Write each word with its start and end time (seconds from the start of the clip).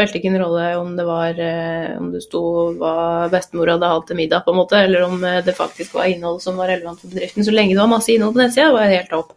spilte 0.00 0.20
ikke 0.20 0.30
en 0.32 0.40
rolle 0.40 0.66
om 0.80 0.94
det 0.96 1.04
var 1.04 1.40
eh, 1.44 1.96
om 2.00 2.10
det 2.14 2.22
sto 2.24 2.42
hva 2.80 3.28
bestemor 3.32 3.74
hadde 3.74 3.90
hatt 3.92 4.06
til 4.08 4.16
middag, 4.16 4.44
på 4.46 4.54
en 4.54 4.60
måte, 4.62 4.80
eller 4.80 5.04
om 5.04 5.20
eh, 5.24 5.42
det 5.44 5.56
faktisk 5.56 5.98
var 5.98 6.08
innhold 6.08 6.40
som 6.44 6.56
var 6.60 6.70
relevant 6.72 7.02
for 7.02 7.12
bedriften. 7.12 7.44
Så 7.44 7.52
lenge 7.54 7.74
det 7.74 7.82
var 7.82 7.90
masse 7.92 8.12
innhold 8.14 8.36
på 8.36 8.42
nettsida, 8.42 8.70
var 8.72 8.86
det 8.86 8.96
helt 8.96 9.12
topp. 9.12 9.36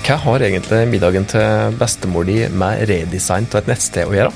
Hva 0.00 0.16
har 0.24 0.42
egentlig 0.42 0.80
middagen 0.90 1.28
til 1.30 1.76
bestemor 1.78 2.26
di 2.26 2.40
med 2.50 2.82
redesign 2.90 3.46
av 3.52 3.60
et 3.60 3.70
nettsted 3.70 4.10
å 4.10 4.16
gjøre? 4.16 4.34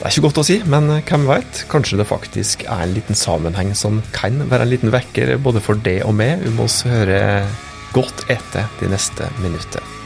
Det 0.00 0.08
er 0.08 0.14
ikke 0.14 0.26
godt 0.26 0.40
å 0.40 0.44
si, 0.48 0.58
men 0.72 0.88
hvem 1.08 1.26
veit? 1.28 1.62
Kanskje 1.72 2.00
det 2.00 2.08
faktisk 2.08 2.64
er 2.66 2.84
en 2.86 2.94
liten 2.96 3.16
sammenheng 3.16 3.72
som 3.76 4.00
kan 4.16 4.42
være 4.48 4.66
en 4.66 4.72
liten 4.72 4.92
vekker 4.92 5.36
både 5.44 5.64
for 5.64 5.80
deg 5.80 6.04
og 6.08 6.16
meg 6.20 6.44
om 6.52 6.64
oss 6.64 6.82
hører 6.88 7.48
godt 7.96 8.26
etter 8.32 8.68
de 8.80 8.92
neste 8.92 9.28
minuttene. 9.44 9.99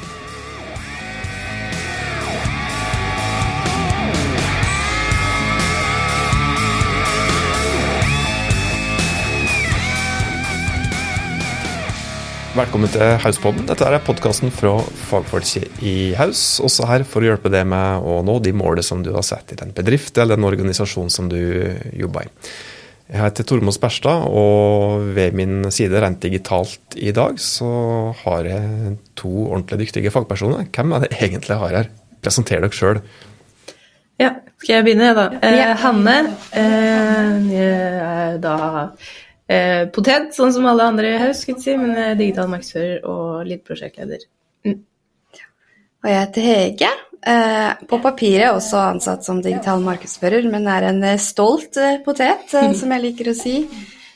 Velkommen 12.54 12.86
til 12.86 13.16
Hauspodden. 13.18 13.64
Dette 13.66 13.82
er 13.82 14.02
podkasten 14.06 14.52
fra 14.54 14.76
fagfolket 15.08 15.80
i 15.82 16.12
Haus. 16.14 16.60
Også 16.62 16.86
her 16.86 17.02
for 17.02 17.18
å 17.18 17.26
hjelpe 17.26 17.50
deg 17.50 17.64
med 17.66 18.06
å 18.06 18.20
nå 18.22 18.36
de 18.44 18.52
målene 18.54 18.84
som 18.86 19.00
du 19.02 19.08
har 19.16 19.24
sett 19.26 19.50
i 19.50 19.58
den 19.58 19.72
bedrift 19.74 20.14
eller 20.22 20.38
den 20.38 20.46
organisasjonen 20.46 21.10
som 21.10 21.26
du 21.32 21.40
jobber 21.98 22.28
i. 22.28 22.30
Jeg 23.10 23.24
heter 23.24 23.48
Tormod 23.50 23.74
Sperstad, 23.74 24.28
og 24.30 25.10
ved 25.16 25.34
min 25.34 25.66
side 25.74 25.98
rent 25.98 26.22
digitalt 26.22 26.94
i 26.94 27.10
dag 27.16 27.42
så 27.42 27.72
har 28.22 28.46
jeg 28.46 28.94
to 29.18 29.34
ordentlig 29.48 29.88
dyktige 29.88 30.14
fagpersoner. 30.14 30.70
Hvem 30.70 30.94
er 30.94 31.08
det 31.08 31.12
egentlig 31.18 31.56
jeg 31.56 31.62
har 31.64 31.78
her? 31.80 31.90
Presenter 32.22 32.62
dere 32.62 32.78
sjøl. 32.78 33.02
Ja, 34.22 34.30
skal 34.62 34.76
jeg 34.76 34.86
begynne, 34.92 35.10
da? 35.18 35.26
Eh, 35.42 35.74
Hanne. 35.82 36.16
Eh, 36.54 37.50
jeg 37.50 37.98
er 37.98 38.38
da 38.46 38.56
eh, 39.48 39.84
potet, 39.94 40.32
sånn 40.36 40.52
som 40.54 40.66
alle 40.70 40.86
andre 40.90 41.14
i 41.14 41.22
Haus, 41.22 41.42
skulle 41.42 41.60
jeg 41.60 41.64
si, 41.64 41.76
men 41.80 41.96
er 41.96 42.18
digital 42.18 42.50
markedsfører 42.52 43.04
og 43.10 43.48
litt 43.48 43.64
prosjektleder. 43.66 44.24
Mm. 44.64 44.78
Og 46.04 46.10
jeg 46.10 46.20
heter 46.20 46.48
Hege. 46.50 46.92
Eh, 47.24 47.70
på 47.88 47.98
papiret 48.04 48.52
også 48.52 48.82
ansatt 48.90 49.24
som 49.24 49.38
digital 49.40 49.80
markedsfører, 49.80 50.44
men 50.52 50.68
er 50.68 50.90
en 50.90 50.98
eh, 51.08 51.20
stolt 51.20 51.78
eh, 51.80 52.02
potet, 52.04 52.50
eh, 52.52 52.72
som 52.76 52.92
jeg 52.92 53.04
liker 53.06 53.30
å 53.32 53.36
si. 53.38 53.62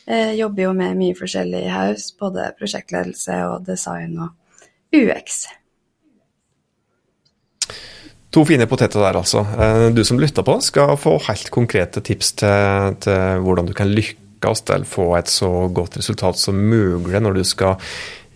Eh, 0.05 0.35
jobber 0.37 0.67
jo 0.67 0.75
med 0.77 0.99
mye 0.99 1.17
forskjellig 1.17 1.63
i 1.65 1.73
Haus, 1.73 2.11
både 2.21 2.51
prosjektledelse 2.59 3.39
og 3.49 3.65
design 3.65 4.19
og 4.27 4.29
UX. 4.93 5.47
To 8.37 8.45
fine 8.45 8.69
poteter 8.69 9.01
der, 9.01 9.17
altså. 9.17 9.41
Eh, 9.57 9.89
Du 9.97 10.05
som 10.05 10.21
lytter 10.21 10.45
på, 10.45 10.61
skal 10.61 10.97
få 11.01 11.17
helt 11.31 11.49
konkrete 11.51 12.05
tips 12.05 12.33
til, 12.45 12.97
til 13.01 13.45
hvordan 13.45 13.69
du 13.69 13.73
kan 13.73 13.89
lykkes 13.89 14.28
til 14.41 14.85
å 14.85 14.89
få 14.89 15.11
et 15.19 15.31
så 15.33 15.51
godt 15.75 15.99
resultat 16.01 16.39
som 16.39 16.59
mulig 16.59 17.21
når 17.23 17.41
du 17.41 17.45
skal 17.47 17.77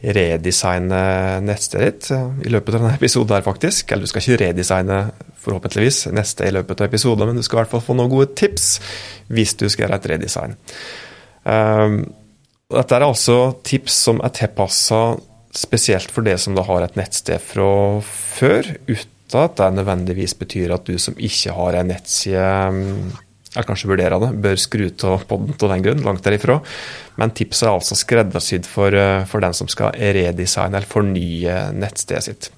redesigne 0.03 1.03
nettstedet 1.47 1.86
ditt 1.86 2.09
eh, 2.14 2.47
i 2.48 2.53
løpet 2.53 2.75
av 2.75 2.81
denne 2.81 2.97
episoden 2.97 3.36
her, 3.36 3.44
faktisk. 3.47 3.92
Eller 3.92 4.06
du 4.06 4.11
skal 4.11 4.25
ikke 4.25 4.41
redesigne, 4.47 4.98
forhåpentligvis, 5.42 6.06
neste 6.14 6.48
i 6.48 6.55
løpet 6.55 6.83
av 6.83 6.91
episoden, 6.91 7.28
men 7.28 7.39
du 7.39 7.47
skal 7.47 7.61
i 7.61 7.62
hvert 7.62 7.75
fall 7.77 7.84
få 7.86 7.97
noen 7.98 8.11
gode 8.11 8.33
tips 8.39 8.72
hvis 9.33 9.55
du 9.59 9.69
skal 9.69 9.86
gjøre 9.86 10.00
et 10.00 10.11
redesign. 10.12 10.56
Um, 11.47 12.03
dette 12.72 12.97
er 12.97 13.05
altså 13.06 13.39
tips 13.66 13.97
som 14.09 14.22
er 14.25 14.34
tilpassa 14.34 15.00
spesielt 15.53 16.12
for 16.14 16.25
det 16.25 16.39
som 16.41 16.55
da 16.56 16.64
har 16.64 16.87
et 16.87 16.94
nettsted 16.97 17.42
fra 17.44 17.66
før, 18.03 18.70
uten 18.89 19.11
at 19.39 19.56
det 19.59 19.69
nødvendigvis 19.78 20.34
betyr 20.41 20.75
at 20.75 20.87
du 20.89 20.98
som 21.00 21.16
ikke 21.16 21.55
har 21.56 21.78
en 21.78 21.91
nettside 21.92 22.47
eller 23.53 23.69
kanskje 23.69 23.91
vurdere 23.91 24.19
det, 24.22 24.31
bør 24.45 24.61
skru 24.61 24.86
av 25.08 25.27
poden 25.28 25.53
av 25.58 25.72
den 25.75 25.84
grunn, 25.84 26.05
langt 26.06 26.25
derifra. 26.25 26.58
Men 27.20 27.34
tipset 27.36 27.69
er 27.69 27.75
altså 27.75 27.98
skreddersydd 27.98 28.69
for, 28.69 28.94
eh, 28.97 29.25
for 29.28 29.44
den 29.44 29.54
som 29.54 29.69
skal 29.69 29.93
redesigne 29.93 30.72
eller 30.72 30.88
fornye 30.88 31.59
nettstedet 31.77 32.25
sitt. 32.25 32.50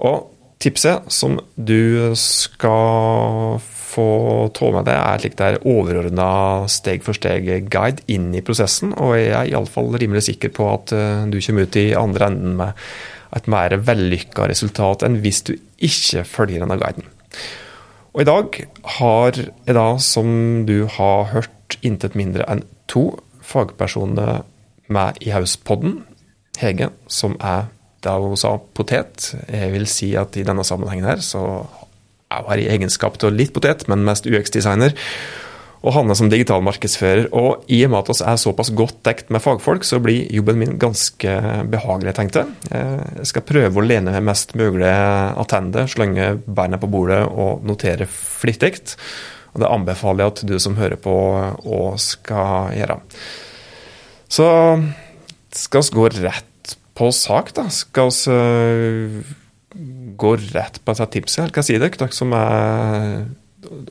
Og 0.00 0.30
tipset 0.58 1.12
som 1.12 1.36
du 1.56 2.14
skal 2.16 3.60
få 3.94 4.50
ta 4.56 4.70
med 4.74 4.88
deg, 4.88 4.96
er 4.96 5.22
slik 5.22 5.42
er 5.44 5.58
overordna 5.60 6.28
steg-for-steg-guide 6.72 8.06
inn 8.10 8.32
i 8.34 8.42
prosessen, 8.42 8.94
og 8.96 9.14
jeg 9.18 9.34
er 9.34 9.52
iallfall 9.52 9.92
rimelig 9.94 10.24
sikker 10.30 10.54
på 10.56 10.70
at 10.72 10.94
eh, 10.96 11.26
du 11.30 11.38
kommer 11.44 11.68
ut 11.68 11.76
i 11.76 11.92
andre 11.98 12.30
enden 12.32 12.56
med 12.62 12.80
et 13.34 13.50
mer 13.50 13.76
vellykka 13.82 14.48
resultat 14.48 15.04
enn 15.06 15.20
hvis 15.22 15.42
du 15.46 15.54
ikke 15.84 16.24
følger 16.26 16.64
denne 16.64 16.78
guiden. 16.80 17.06
Og 18.14 18.22
i 18.22 18.28
dag 18.28 18.58
har 19.00 19.34
jeg 19.34 19.74
da, 19.74 19.86
som 19.98 20.28
du 20.68 20.86
har 20.86 21.30
hørt, 21.32 21.50
intet 21.82 22.14
mindre 22.14 22.46
enn 22.46 22.62
to 22.86 23.08
fagpersoner 23.42 24.44
med 24.94 25.18
i 25.24 25.32
Hauspodden. 25.34 26.04
Hege, 26.60 26.92
som 27.10 27.34
er 27.42 27.66
da 28.04 28.12
hun 28.22 28.38
sa 28.38 28.52
potet. 28.76 29.32
Jeg 29.50 29.72
vil 29.74 29.88
si 29.90 30.12
at 30.14 30.36
i 30.38 30.44
denne 30.46 30.62
sammenhengen 30.62 31.08
her 31.08 31.24
så 31.24 31.42
er 32.30 32.44
hun 32.44 32.52
her 32.52 32.62
i 32.62 32.68
egenskap 32.76 33.18
til 33.18 33.34
litt 33.34 33.50
potet, 33.56 33.88
men 33.90 34.06
mest 34.06 34.28
UX-designer 34.30 34.94
og 35.84 35.92
Hanne 35.92 36.14
som 36.16 36.30
digital 36.32 36.62
markedsfører. 36.64 37.26
Og 37.36 37.66
i 37.68 37.82
og 37.84 37.92
med 37.92 38.00
at 38.00 38.10
vi 38.10 38.16
er 38.24 38.40
såpass 38.40 38.72
godt 38.76 39.02
dekt 39.04 39.30
med 39.34 39.42
fagfolk, 39.44 39.84
så 39.84 40.00
blir 40.02 40.30
jobben 40.32 40.60
min 40.62 40.78
ganske 40.80 41.36
behagelig, 41.70 42.14
tenkte 42.16 42.44
jeg. 42.44 42.80
Jeg 43.20 43.28
skal 43.28 43.44
prøve 43.44 43.82
å 43.82 43.84
lene 43.84 44.14
meg 44.16 44.24
mest 44.30 44.56
mulig 44.56 44.88
attende, 44.88 45.84
slenge 45.92 46.32
beina 46.46 46.80
på 46.80 46.88
bordet 46.90 47.20
og 47.28 47.66
notere 47.68 48.08
flittig. 48.08 48.72
Og 49.54 49.60
det 49.62 49.70
anbefaler 49.70 50.24
jeg 50.24 50.32
at 50.32 50.44
du 50.48 50.56
som 50.62 50.78
hører 50.80 50.98
på 50.98 51.14
òg 51.14 52.00
skal 52.02 52.72
gjøre. 52.74 52.98
Så 54.32 54.48
skal 55.54 55.84
vi 55.84 56.00
gå 56.00 56.10
rett 56.16 56.76
på 56.96 57.12
sak, 57.14 57.52
da. 57.54 57.68
Skal 57.70 58.10
vi 58.10 59.22
gå 60.16 60.36
rett 60.54 60.80
på 60.80 60.94
dette 60.94 61.12
tipset? 61.12 61.52
Hva 61.54 61.62
sier 61.66 61.82
dere, 61.82 61.98
dere 61.98 62.14
som 62.14 62.32
er 62.34 63.26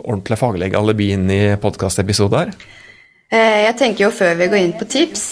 ordentlig 0.04 0.38
faglig 0.40 0.74
alibi 0.78 1.12
inn 1.16 1.30
i 1.32 1.42
podkastepisoder? 1.62 2.54
Jeg 3.34 3.74
tenker 3.80 4.04
jo 4.04 4.12
Før 4.14 4.36
vi 4.38 4.46
går 4.52 4.60
inn 4.62 4.76
på 4.78 4.86
tips, 4.86 5.24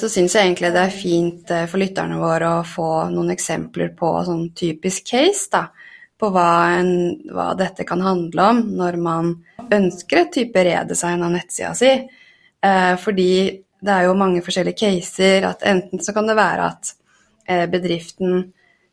så 0.00 0.08
syns 0.08 0.32
jeg 0.32 0.46
egentlig 0.46 0.70
det 0.72 0.84
er 0.86 0.94
fint 0.94 1.50
for 1.68 1.82
lytterne 1.82 2.16
våre 2.16 2.52
å 2.58 2.62
få 2.64 2.86
noen 3.12 3.34
eksempler 3.34 3.90
på 3.98 4.12
sånn 4.24 4.46
typisk 4.56 5.10
case. 5.10 5.50
da, 5.52 5.66
På 6.16 6.30
hva, 6.32 6.46
en, 6.78 6.88
hva 7.28 7.50
dette 7.58 7.84
kan 7.84 8.00
handle 8.00 8.48
om 8.54 8.62
når 8.78 8.96
man 8.96 9.34
ønsker 9.68 10.22
et 10.22 10.32
type 10.38 10.64
redesign 10.64 11.26
av 11.26 11.34
nettsida 11.34 11.74
si. 11.76 11.92
Fordi 13.04 13.30
det 13.84 13.92
er 13.92 14.08
jo 14.08 14.16
mange 14.16 14.40
forskjellige 14.40 14.80
caser. 14.86 15.44
at 15.50 15.68
Enten 15.68 16.00
så 16.00 16.16
kan 16.16 16.30
det 16.30 16.40
være 16.40 16.72
at 16.72 16.94
bedriften 17.68 18.46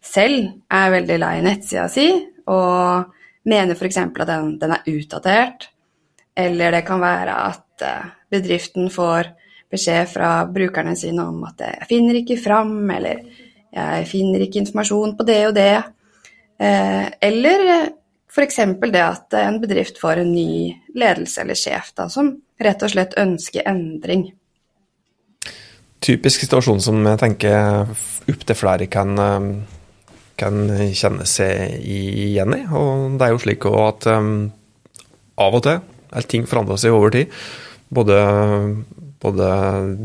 selv 0.03 0.51
er 0.67 0.95
veldig 0.97 1.19
lei 1.23 1.35
nettsida 1.45 1.88
si. 1.88 2.09
og 2.44 3.13
mener 3.46 3.76
f.eks. 3.76 3.98
at 3.98 4.28
den, 4.28 4.58
den, 4.59 4.76
er 4.76 4.90
utdatert, 4.90 5.70
eller 6.36 6.72
det 6.72 6.84
kan 6.88 7.02
være 7.04 7.38
at 7.50 7.88
bedriften 8.31 8.90
får 8.94 9.34
beskjed 9.74 10.08
fra 10.09 10.30
brukerne 10.50 10.96
sine 10.98 11.26
om 11.26 11.44
at 11.50 11.59
'jeg 11.59 11.88
finner 11.90 12.16
ikke 12.16 12.38
fram', 12.38 12.90
eller 12.96 13.20
'jeg 13.74 14.08
finner 14.08 14.40
ikke 14.40 14.59
informasjon 14.59 15.18
på 15.18 15.26
det 15.26 15.48
og 15.48 15.56
det'. 15.56 15.84
Eller 17.22 17.90
f.eks. 18.34 18.56
det 18.92 19.02
at 19.02 19.34
en 19.34 19.60
bedrift 19.62 20.00
får 20.02 20.24
en 20.24 20.31
ny 20.34 20.74
ledelse 20.96 21.42
eller 21.42 21.58
sjef 21.58 21.94
da, 21.98 22.08
som 22.10 22.31
rett 22.62 22.84
og 22.84 22.90
slett 22.90 23.18
ønsker 23.18 23.66
endring. 23.70 24.31
Typisk 26.04 26.44
situasjon 26.44 26.81
som 26.81 27.06
jeg 27.06 27.20
tenker 27.22 27.88
opptil 28.28 28.58
flere 28.58 28.88
kan 28.92 29.16
kan 30.39 30.67
kjenne 30.97 31.25
seg 31.29 31.83
igjen 31.83 32.55
i. 32.57 32.63
Og 32.73 33.17
det 33.19 33.27
er 33.27 33.33
jo 33.33 33.41
slik 33.44 33.67
at 33.69 34.07
um, 34.09 34.35
av 35.41 35.59
og 35.59 35.65
til 35.65 35.81
eller 36.13 36.30
ting 36.30 36.45
forandrer 36.50 36.77
seg 36.77 36.94
over 36.94 37.13
tid. 37.13 37.33
Både, 37.94 38.18
både 39.21 39.47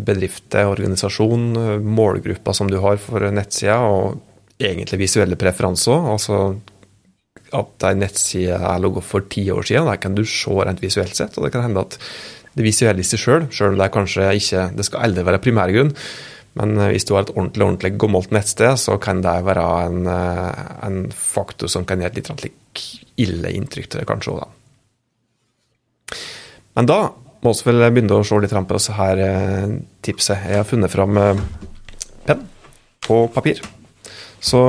bedrifter, 0.06 0.68
organisasjon, 0.70 1.50
målgrupper 1.84 2.56
som 2.56 2.70
du 2.70 2.78
har 2.84 2.96
for 3.02 3.28
nettsida, 3.34 3.78
og 3.84 4.18
egentlig 4.58 5.02
visuelle 5.04 5.38
preferanser. 5.40 6.08
Altså 6.14 6.40
at 7.56 7.86
ei 7.88 7.96
nettside 7.96 8.56
er 8.56 8.80
logga 8.82 9.00
for 9.04 9.24
ti 9.32 9.46
år 9.52 9.64
siden, 9.68 9.88
der 9.88 10.00
kan 10.00 10.16
du 10.16 10.24
se 10.28 10.52
rent 10.52 10.82
visuelt 10.84 11.16
sett. 11.16 11.36
Og 11.38 11.46
det 11.46 11.52
kan 11.54 11.64
hende 11.64 11.84
at 11.84 11.96
det 12.58 12.66
visuelle 12.66 13.04
i 13.04 13.06
seg 13.06 13.22
sjøl, 13.22 13.46
sjøl 13.54 13.76
om 13.76 13.80
det 13.80 13.92
kanskje 13.94 14.32
ikke 14.40 14.64
Det 14.74 14.84
skal 14.88 15.06
aldri 15.06 15.24
være 15.28 15.40
primærgrunn. 15.44 15.92
Men 16.58 16.74
hvis 16.90 17.06
du 17.06 17.14
har 17.14 17.24
et 17.24 17.32
ordentlig 17.36 17.64
ordentlig 17.64 17.92
gammelt 18.02 18.32
nettsted, 18.34 18.74
så 18.82 18.98
kan 19.02 19.22
det 19.22 19.36
være 19.46 19.64
en, 19.86 20.08
en 20.08 21.00
faktor 21.14 21.70
som 21.70 21.86
kan 21.86 22.02
gi 22.02 22.08
et 22.08 22.18
litt 22.18 22.82
ille 23.18 23.54
inntrykk 23.54 23.88
til 23.88 24.00
deg, 24.00 24.08
kanskje 24.10 24.36
da. 24.40 24.48
Men 26.78 26.90
da 26.90 27.00
må 27.46 27.54
vi 27.54 27.70
vel 27.70 27.86
begynne 27.94 28.18
å 28.18 28.26
se 28.26 28.38
litt 28.42 28.54
på 28.54 28.78
disse 28.78 28.94
her 28.98 29.22
tipset. 30.02 30.46
Jeg 30.50 30.60
har 30.60 30.66
funnet 30.66 30.90
fram 30.90 31.18
penn 32.26 32.46
og 33.08 33.28
papir, 33.34 33.62
så 34.42 34.62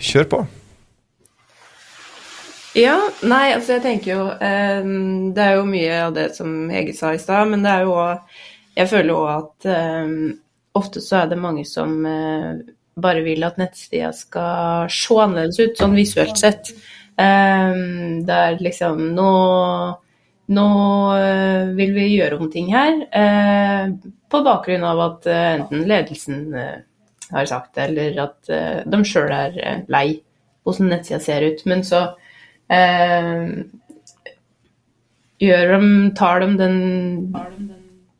kjør 0.00 0.28
på. 0.34 0.42
Ja, 2.72 2.96
nei, 3.28 3.52
altså 3.52 3.76
jeg 3.76 3.82
tenker 3.84 4.10
jo 4.14 4.22
eh, 4.32 4.86
Det 5.36 5.44
er 5.44 5.58
jo 5.58 5.64
mye 5.68 5.96
av 6.06 6.14
det 6.16 6.30
som 6.38 6.70
Hege 6.72 6.94
sa 6.96 7.10
i 7.12 7.20
stad, 7.20 7.50
men 7.50 7.64
det 7.64 7.68
er 7.68 7.84
jo 7.84 7.98
òg 8.00 8.38
Jeg 8.78 8.88
føler 8.88 9.12
òg 9.12 9.28
at 9.34 9.66
eh, 9.68 10.14
ofte 10.78 11.02
så 11.04 11.22
er 11.22 11.32
det 11.32 11.40
mange 11.40 11.64
som 11.68 12.06
eh, 12.06 12.62
bare 13.02 13.24
vil 13.24 13.44
at 13.46 13.58
nettsida 13.60 14.12
skal 14.16 14.88
se 14.92 15.18
annerledes 15.20 15.60
ut, 15.60 15.76
sånn 15.78 15.96
visuelt 15.96 16.38
sett. 16.40 16.72
Um, 17.12 18.22
det 18.24 18.36
er 18.36 18.62
liksom 18.64 19.02
Nå, 19.12 19.32
nå 20.56 20.68
eh, 21.18 21.72
vil 21.76 21.92
vi 21.96 22.06
gjøre 22.14 22.38
om 22.40 22.48
ting 22.52 22.70
her, 22.72 23.04
uh, 23.12 23.92
på 24.32 24.40
bakgrunn 24.44 24.86
av 24.88 25.02
at 25.06 25.28
uh, 25.28 25.42
enten 25.58 25.84
ledelsen 25.88 26.40
har 27.32 27.48
sagt 27.48 27.76
det, 27.76 27.90
eller 27.90 28.18
at 28.26 28.50
de 28.92 28.98
sjøl 29.08 29.30
er 29.32 29.84
lei 29.92 30.20
hvordan 30.66 30.90
nettsida 30.92 31.20
ser 31.22 31.46
ut. 31.48 31.62
Men 31.64 31.80
så 31.86 32.02
gjør 35.40 35.72
de, 35.72 35.88
tar 36.18 36.44
de 36.44 36.50
den 36.60 36.76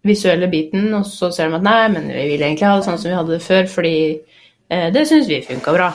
visuelle 0.06 0.48
biten, 0.50 0.88
og 0.98 1.06
så 1.06 1.30
ser 1.34 1.50
de 1.50 1.58
at 1.60 1.66
nei, 1.66 1.82
men 1.94 2.08
vi 2.10 2.24
vil 2.32 2.42
egentlig 2.42 2.68
ha 2.68 2.78
det 2.78 2.86
sånn 2.88 2.98
som 2.98 3.10
vi 3.10 3.18
hadde 3.18 3.36
det 3.36 3.44
før, 3.44 3.68
fordi 3.70 3.96
eh, 4.12 4.88
det 4.94 5.04
syns 5.08 5.28
vi 5.30 5.42
funka 5.46 5.74
bra. 5.76 5.90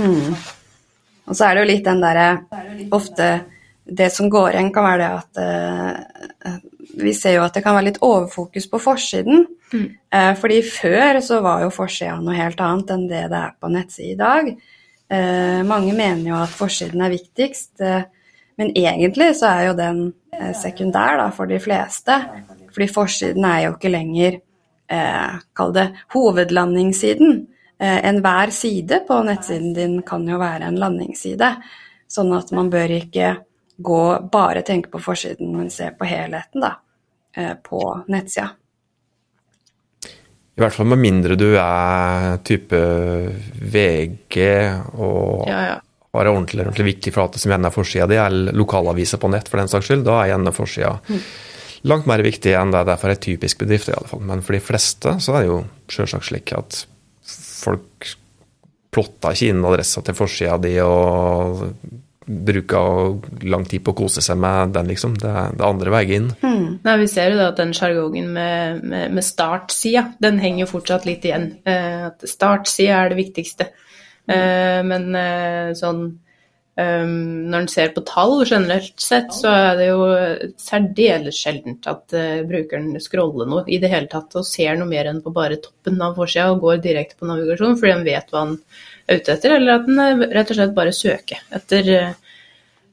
Mm. 0.00 0.34
Og 1.30 1.36
så 1.36 1.46
er 1.46 1.54
det 1.54 1.62
jo 1.62 1.70
litt 1.70 1.86
den 1.86 2.00
derre 2.02 2.28
Ofte 2.96 3.26
det 3.90 4.10
som 4.14 4.30
går 4.30 4.54
igjen, 4.54 4.70
kan 4.72 4.86
være 4.86 5.00
det 5.00 5.08
at 5.18 5.40
eh, 5.42 6.58
Vi 7.00 7.12
ser 7.14 7.36
jo 7.36 7.44
at 7.44 7.56
det 7.56 7.62
kan 7.64 7.74
være 7.76 7.88
litt 7.88 8.02
overfokus 8.06 8.68
på 8.70 8.80
forsiden. 8.82 9.44
Mm. 9.72 9.86
Eh, 10.14 10.32
fordi 10.38 10.60
før 10.66 11.20
så 11.24 11.40
var 11.44 11.64
jo 11.64 11.72
forsida 11.74 12.18
noe 12.22 12.36
helt 12.38 12.60
annet 12.64 12.92
enn 12.94 13.08
det 13.10 13.24
det 13.32 13.40
er 13.40 13.56
på 13.58 13.70
nettside 13.72 14.14
i 14.14 14.20
dag. 14.20 14.52
Eh, 15.10 15.60
mange 15.66 15.94
mener 15.94 16.22
jo 16.28 16.38
at 16.38 16.54
forsiden 16.54 17.02
er 17.02 17.14
viktigst, 17.14 17.80
eh, 17.82 18.02
men 18.58 18.72
egentlig 18.78 19.32
så 19.38 19.48
er 19.50 19.64
jo 19.70 19.76
den 19.78 20.02
eh, 20.36 20.52
sekundær 20.54 21.18
da, 21.18 21.30
for 21.34 21.50
de 21.50 21.58
fleste. 21.62 22.18
Fordi 22.74 22.88
forsiden 22.90 23.46
er 23.46 23.66
jo 23.66 23.74
ikke 23.76 23.92
lenger 23.92 24.40
eh, 24.90 25.38
Kall 25.56 25.74
det 25.76 25.86
hovedlandingssiden. 26.14 27.46
Eh, 27.80 27.98
Enhver 28.08 28.50
side 28.54 29.02
på 29.08 29.22
nettsiden 29.26 29.74
din 29.74 30.00
kan 30.06 30.26
jo 30.28 30.40
være 30.40 30.68
en 30.68 30.80
landingsside. 30.80 31.54
Sånn 32.10 32.32
at 32.36 32.50
man 32.56 32.70
bør 32.72 32.96
ikke 32.98 33.36
gå 33.80 34.02
bare 34.32 34.62
tenke 34.66 34.90
på 34.92 35.00
forsiden, 35.00 35.54
men 35.56 35.70
se 35.72 35.88
på 35.96 36.04
helheten 36.04 36.60
da, 36.60 36.74
eh, 37.36 37.54
på 37.54 37.80
nettsida. 38.08 38.50
I 40.56 40.60
hvert 40.60 40.76
fall 40.76 40.90
med 40.90 41.00
mindre 41.00 41.38
du 41.40 41.54
er 41.56 42.34
type 42.44 42.76
VG 43.72 44.36
og 45.00 45.46
ja, 45.48 45.60
ja. 45.70 45.76
har 46.12 46.28
en 46.28 46.34
ordentlig, 46.34 46.66
ordentlig 46.66 46.88
viktig 46.90 47.14
flate 47.14 47.40
som 47.40 47.54
gjerne 47.54 47.70
er 47.70 47.72
forsida 47.72 48.08
di, 48.10 48.18
eller 48.20 48.58
lokalaviser 48.58 49.22
på 49.22 49.30
nett 49.32 49.48
for 49.48 49.62
den 49.62 49.70
saks 49.72 49.88
skyld, 49.88 50.04
da 50.04 50.18
er 50.20 50.34
gjerne 50.34 50.52
forsida 50.52 50.98
mm. 51.06 51.22
Langt 51.88 52.08
mer 52.10 52.22
viktig 52.24 52.52
enn 52.56 52.74
det 52.74 52.84
er 52.84 53.00
for 53.00 53.12
ei 53.12 53.20
typisk 53.20 53.62
bedrift. 53.62 53.88
i 53.88 53.96
alle 53.96 54.10
fall. 54.10 54.22
Men 54.26 54.44
for 54.44 54.56
de 54.56 54.62
fleste 54.64 55.16
så 55.22 55.36
er 55.36 55.44
det 55.44 55.50
jo 55.50 55.60
selvsagt 55.92 56.28
slik 56.28 56.52
at 56.56 56.84
folk 57.60 58.14
plotter 58.90 59.36
ikke 59.36 59.52
inn 59.52 59.66
adressa 59.66 60.02
til 60.02 60.16
forsida 60.18 60.56
di 60.62 60.74
og 60.82 61.66
bruker 62.30 63.44
lang 63.50 63.64
tid 63.66 63.82
på 63.82 63.92
å 63.94 63.98
kose 64.02 64.22
seg 64.22 64.38
med 64.38 64.74
den, 64.76 64.90
liksom. 64.92 65.16
Det 65.18 65.30
er, 65.30 65.54
det 65.56 65.66
andre 65.66 65.92
veien 65.94 66.12
inn. 66.16 66.28
Mm. 66.44 66.66
Nei, 66.84 66.96
vi 67.00 67.08
ser 67.10 67.32
jo 67.32 67.40
da 67.40 67.48
at 67.50 67.58
den 67.58 67.72
sjargongen 67.74 68.28
med, 68.36 68.84
med, 68.86 69.14
med 69.16 69.26
startsida, 69.26 70.04
den 70.22 70.38
henger 70.42 70.64
jo 70.64 70.72
fortsatt 70.76 71.08
litt 71.08 71.26
igjen. 71.26 71.48
Eh, 71.66 72.06
at 72.10 72.22
startsida 72.30 73.00
er 73.00 73.12
det 73.12 73.18
viktigste. 73.18 73.70
Eh, 74.30 74.78
men 74.86 75.08
eh, 75.18 75.72
sånn 75.78 76.04
um, 76.78 77.50
Når 77.50 77.64
en 77.64 77.68
ser 77.70 77.92
på 77.94 78.02
tall 78.08 78.44
generelt 78.46 79.00
sett, 79.02 79.32
så 79.34 79.50
er 79.52 79.78
det 79.78 79.88
jo 79.90 80.06
særdeles 80.60 81.40
sjeldent 81.42 81.88
at 81.90 82.16
uh, 82.16 82.42
brukeren 82.48 82.94
scroller 83.02 83.48
noe 83.50 83.64
i 83.66 83.80
det 83.82 83.90
hele 83.92 84.10
tatt 84.10 84.36
og 84.38 84.46
ser 84.46 84.78
noe 84.78 84.90
mer 84.90 85.10
enn 85.10 85.22
på 85.24 85.32
bare 85.34 85.60
toppen 85.62 86.00
av 86.04 86.16
forsida 86.18 86.50
og 86.52 86.64
går 86.64 86.82
direkte 86.84 87.18
på 87.18 87.28
navigasjon 87.30 87.78
fordi 87.80 87.94
han 87.96 88.06
vet 88.06 88.32
hva 88.32 88.44
han 88.46 88.56
ute 89.10 89.34
etter, 89.34 89.56
eller 89.56 89.78
at 89.78 89.88
den 89.88 90.02
eh, 90.04 90.26
rett 90.36 90.52
og 90.52 90.60
slett 90.60 90.76
bare 90.76 90.94
søker 90.94 91.40
etter, 91.56 91.88
eh, 91.96 92.44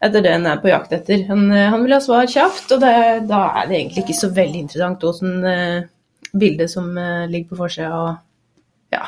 etter 0.07 0.23
det 0.25 0.31
en 0.33 0.47
er 0.49 0.63
på 0.63 0.71
jakt 0.71 0.95
etter. 0.97 1.27
Han, 1.29 1.45
han 1.53 1.83
vil 1.83 1.93
ha 1.93 1.99
svar 2.01 2.25
kjapt, 2.31 2.71
og 2.73 2.81
det, 2.81 2.95
da 3.29 3.43
er 3.61 3.69
det 3.69 3.77
egentlig 3.77 4.05
ikke 4.05 4.17
så 4.17 4.31
veldig 4.33 4.63
interessant 4.63 5.05
åssen 5.05 5.45
bildet 6.33 6.73
som 6.73 6.89
ligger 7.29 7.51
på 7.51 7.59
forsida 7.61 8.01
og 8.01 8.15
ja, 8.93 9.05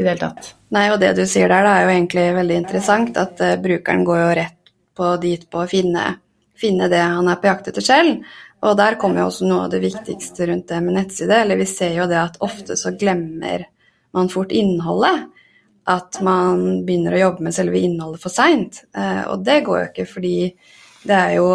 i 0.00 0.04
det 0.04 0.14
hele 0.14 0.30
tatt. 0.30 0.54
Nei, 0.72 0.86
og 0.92 1.00
det 1.02 1.12
du 1.18 1.24
sier 1.28 1.50
der, 1.52 1.66
er 1.68 1.84
jo 1.84 1.92
egentlig 1.92 2.26
veldig 2.36 2.58
interessant. 2.62 3.18
At 3.20 3.42
uh, 3.44 3.56
brukeren 3.60 4.04
går 4.08 4.20
jo 4.22 4.30
rett 4.40 4.72
på 4.96 5.10
dit 5.22 5.44
på 5.50 5.62
å 5.62 5.68
finne, 5.70 6.06
finne 6.58 6.88
det 6.92 7.02
han 7.02 7.28
er 7.28 7.40
på 7.40 7.50
jakt 7.50 7.68
etter 7.72 7.84
selv. 7.84 8.30
Og 8.60 8.76
der 8.76 8.98
kommer 9.00 9.22
jo 9.22 9.30
også 9.30 9.48
noe 9.48 9.66
av 9.66 9.72
det 9.72 9.82
viktigste 9.84 10.48
rundt 10.50 10.68
det 10.68 10.80
med 10.84 10.96
nettside. 10.98 11.42
Eller 11.44 11.60
vi 11.60 11.68
ser 11.68 11.94
jo 11.96 12.08
det 12.08 12.20
at 12.20 12.40
ofte 12.44 12.76
så 12.80 12.92
glemmer 12.96 13.66
man 14.16 14.32
fort 14.32 14.52
innholdet 14.52 15.28
at 15.90 16.20
man 16.22 16.82
begynner 16.86 17.16
å 17.16 17.22
jobbe 17.24 17.46
med 17.46 17.56
selve 17.56 17.80
innholdet 17.80 18.22
for 18.22 18.32
seint. 18.32 18.82
Uh, 18.96 19.32
og 19.32 19.44
det 19.44 19.60
går 19.66 19.82
jo 19.82 19.90
ikke, 19.90 20.08
fordi 20.08 20.34
det 21.08 21.16
er 21.16 21.36
jo 21.38 21.46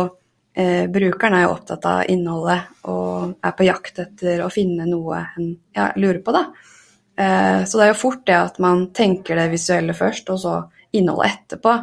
eh, 0.58 0.88
Brukeren 0.90 1.36
er 1.38 1.44
jo 1.46 1.52
opptatt 1.54 1.86
av 1.86 2.08
innholdet 2.10 2.88
og 2.90 3.36
er 3.46 3.54
på 3.58 3.68
jakt 3.68 4.00
etter 4.02 4.42
å 4.42 4.50
finne 4.54 4.88
noe 4.90 5.20
en 5.38 5.52
ja, 5.76 5.92
lurer 6.00 6.24
på, 6.26 6.34
da. 6.34 6.48
Eh, 7.18 7.64
så 7.66 7.80
det 7.80 7.86
er 7.86 7.94
jo 7.94 8.00
fort 8.00 8.24
det 8.28 8.38
at 8.38 8.58
man 8.64 8.90
tenker 8.96 9.40
det 9.40 9.50
visuelle 9.54 9.96
først, 9.96 10.32
og 10.34 10.42
så 10.42 10.56
innholdet 10.96 11.36
etterpå. 11.36 11.76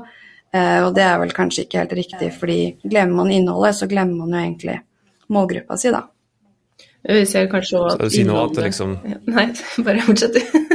Eh, 0.52 0.80
og 0.84 0.92
det 0.96 1.04
er 1.06 1.20
vel 1.22 1.32
kanskje 1.36 1.66
ikke 1.66 1.82
helt 1.82 1.94
riktig, 1.96 2.32
fordi 2.36 2.58
glemmer 2.82 3.22
man 3.22 3.32
innholdet, 3.32 3.78
så 3.78 3.88
glemmer 3.90 4.24
man 4.24 4.34
jo 4.36 4.42
egentlig 4.42 4.78
målgruppa 5.32 5.78
si, 5.80 5.92
da. 5.94 6.04
Vi 7.02 7.24
ser 7.26 7.48
kanskje 7.50 7.80
òg 7.80 7.96
at 7.96 8.12
si 8.14 8.22
noe 8.22 8.44
at 8.46 8.52
det 8.54 8.68
liksom 8.68 8.92
Nei, 9.26 9.48
bare 9.86 10.04
fortsett, 10.06 10.36
du. 10.38 10.58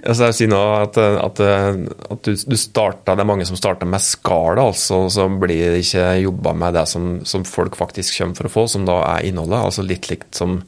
Altså, 0.00 0.30
jeg 0.30 0.36
si 0.38 0.46
nå 0.48 0.58
at, 0.78 0.96
at, 0.96 1.40
at 1.44 2.20
du, 2.24 2.30
du 2.32 2.54
starta, 2.56 3.12
Det 3.12 3.20
er 3.20 3.28
mange 3.28 3.44
som 3.44 3.58
starter 3.58 3.88
med 3.88 4.00
skala, 4.00 4.64
altså, 4.70 5.02
så 5.12 5.26
blir 5.28 5.74
det 5.74 5.82
ikke 5.84 6.06
jobba 6.22 6.54
med 6.56 6.78
det 6.78 6.86
som, 6.88 7.10
som, 7.28 7.44
folk 7.44 7.76
faktisk 7.76 8.16
kommer 8.16 8.38
for 8.38 8.48
å 8.48 8.52
få, 8.54 8.64
som 8.72 8.86
da 8.88 8.96
er 9.10 9.28
innholdet. 9.28 9.60
altså 9.60 9.84
Litt 9.84 10.08
likt 10.08 10.40
som 10.40 10.62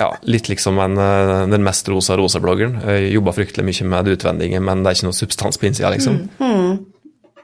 ja, 0.00 0.08
litt 0.24 0.48
liksom 0.48 0.78
en, 0.80 0.96
den 1.52 1.66
mest 1.66 1.88
rosa 1.92 2.16
rosa-bloggeren. 2.18 2.80
Jobba 3.12 3.34
fryktelig 3.36 3.66
mye 3.68 3.90
med 3.92 4.08
det 4.08 4.16
utvendige, 4.18 4.62
men 4.64 4.82
det 4.82 4.90
er 4.90 4.98
ikke 4.98 5.10
noe 5.10 5.18
substans 5.20 5.60
på 5.60 5.68
innsida, 5.68 5.92
liksom. 5.92 6.22
Mm. 6.40 6.54
Mm. 6.54 6.78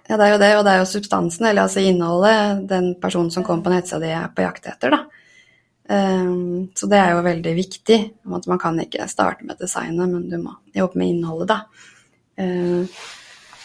Ja, 0.07 0.17
det 0.17 0.27
er 0.27 0.33
jo 0.33 0.41
det, 0.41 0.51
og 0.55 0.65
det 0.67 0.73
er 0.73 0.81
jo 0.81 0.89
substansen, 0.89 1.49
eller 1.49 1.67
altså 1.67 1.83
innholdet, 1.83 2.67
den 2.71 2.93
personen 3.03 3.33
som 3.35 3.45
kommer 3.47 3.67
på 3.67 3.73
nettsida 3.75 4.03
di 4.03 4.13
er 4.15 4.29
på 4.35 4.45
jakt 4.45 4.69
etter, 4.71 4.95
da. 4.95 5.03
Um, 5.87 6.67
så 6.75 6.89
det 6.91 6.99
er 6.99 7.13
jo 7.15 7.23
veldig 7.27 7.55
viktig. 7.55 7.99
at 8.35 8.47
Man 8.51 8.59
kan 8.59 8.79
ikke 8.83 9.07
starte 9.11 9.47
med 9.47 9.59
designet, 9.59 10.09
men 10.09 10.29
du 10.31 10.39
må 10.43 10.55
jobbe 10.75 10.99
med 10.99 11.13
innholdet, 11.15 11.53
da. 11.53 11.59
Um, 12.39 12.87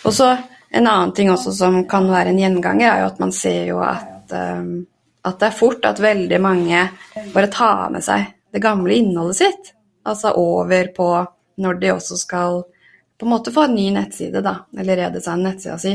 og 0.06 0.14
så 0.16 0.36
En 0.72 0.86
annen 0.88 1.10
ting 1.12 1.28
også 1.28 1.52
som 1.52 1.74
kan 1.84 2.06
være 2.08 2.32
en 2.32 2.38
gjenganger, 2.40 2.86
er 2.88 3.00
jo 3.02 3.08
at 3.10 3.18
man 3.20 3.34
ser 3.36 3.66
jo 3.68 3.82
at, 3.84 4.32
um, 4.32 4.86
at 5.28 5.42
det 5.42 5.50
er 5.50 5.58
fort 5.58 5.84
at 5.84 6.00
veldig 6.00 6.38
mange 6.40 6.86
bare 7.34 7.50
tar 7.52 7.90
med 7.92 8.06
seg 8.06 8.24
det 8.52 8.64
gamle 8.64 8.96
innholdet 9.00 9.42
sitt. 9.42 9.74
Altså 10.08 10.34
over 10.40 10.90
på 10.96 11.10
når 11.62 11.82
de 11.82 11.92
også 11.94 12.18
skal 12.18 12.64
på 13.20 13.28
en 13.28 13.34
måte 13.36 13.54
få 13.54 13.68
en 13.68 13.76
ny 13.78 13.92
nettside, 13.94 14.42
da, 14.42 14.64
eller 14.78 14.98
redesigne 14.98 15.52
nettsida 15.52 15.78
si. 15.82 15.94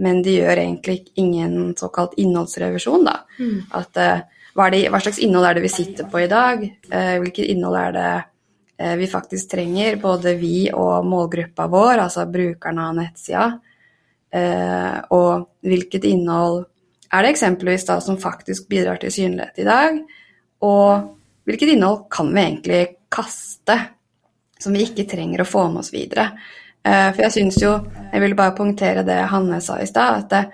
Men 0.00 0.22
de 0.24 0.38
gjør 0.38 0.60
egentlig 0.60 1.02
ingen 1.20 1.74
såkalt 1.76 2.16
innholdsrevisjon, 2.20 3.04
da. 3.04 3.18
Mm. 3.40 3.58
At 3.76 4.00
uh, 4.00 4.24
hva, 4.56 4.70
det, 4.72 4.86
hva, 4.88 5.00
slags 5.04 5.20
innhold 5.20 5.50
er 5.50 5.58
det 5.58 5.66
vi 5.66 5.72
sitter 5.72 6.08
på 6.08 6.22
i 6.22 6.30
dag? 6.32 6.62
Eh, 6.64 7.16
hvilket 7.20 7.50
innhold 7.52 7.76
er 7.76 7.96
det 7.96 8.12
eh, 8.80 8.94
vi 8.96 9.08
faktisk 9.10 9.50
trenger, 9.52 9.98
både 10.00 10.32
vi 10.40 10.70
og 10.72 11.04
målgruppa 11.04 11.66
vår, 11.72 12.00
altså 12.06 12.24
brukerne 12.32 12.86
av 12.88 12.96
nettsida? 12.96 13.44
Eh, 14.32 14.96
og 15.12 15.60
hvilket 15.66 16.08
innhold 16.08 16.64
er 17.12 17.22
det 17.22 17.34
eksempelvis 17.34 17.84
da 17.88 17.98
som 18.00 18.16
faktisk 18.20 18.70
bidrar 18.72 18.96
til 19.02 19.12
synlighet 19.12 19.60
i 19.60 19.68
dag? 19.68 20.00
Og 20.64 21.12
hvilket 21.46 21.74
innhold 21.74 22.06
kan 22.10 22.32
vi 22.34 22.42
egentlig 22.42 22.82
kaste, 23.12 23.78
som 24.58 24.74
vi 24.74 24.84
ikke 24.86 25.06
trenger 25.08 25.42
å 25.42 25.48
få 25.48 25.66
med 25.70 25.84
oss 25.84 25.92
videre? 25.94 26.30
For 26.86 27.18
jeg 27.18 27.34
syns 27.34 27.56
jo, 27.58 27.72
jeg 28.12 28.22
ville 28.22 28.38
bare 28.38 28.54
punktere 28.54 29.02
det 29.02 29.16
Hanne 29.32 29.58
sa 29.58 29.80
i 29.82 29.88
stad, 29.90 30.20
at 30.22 30.52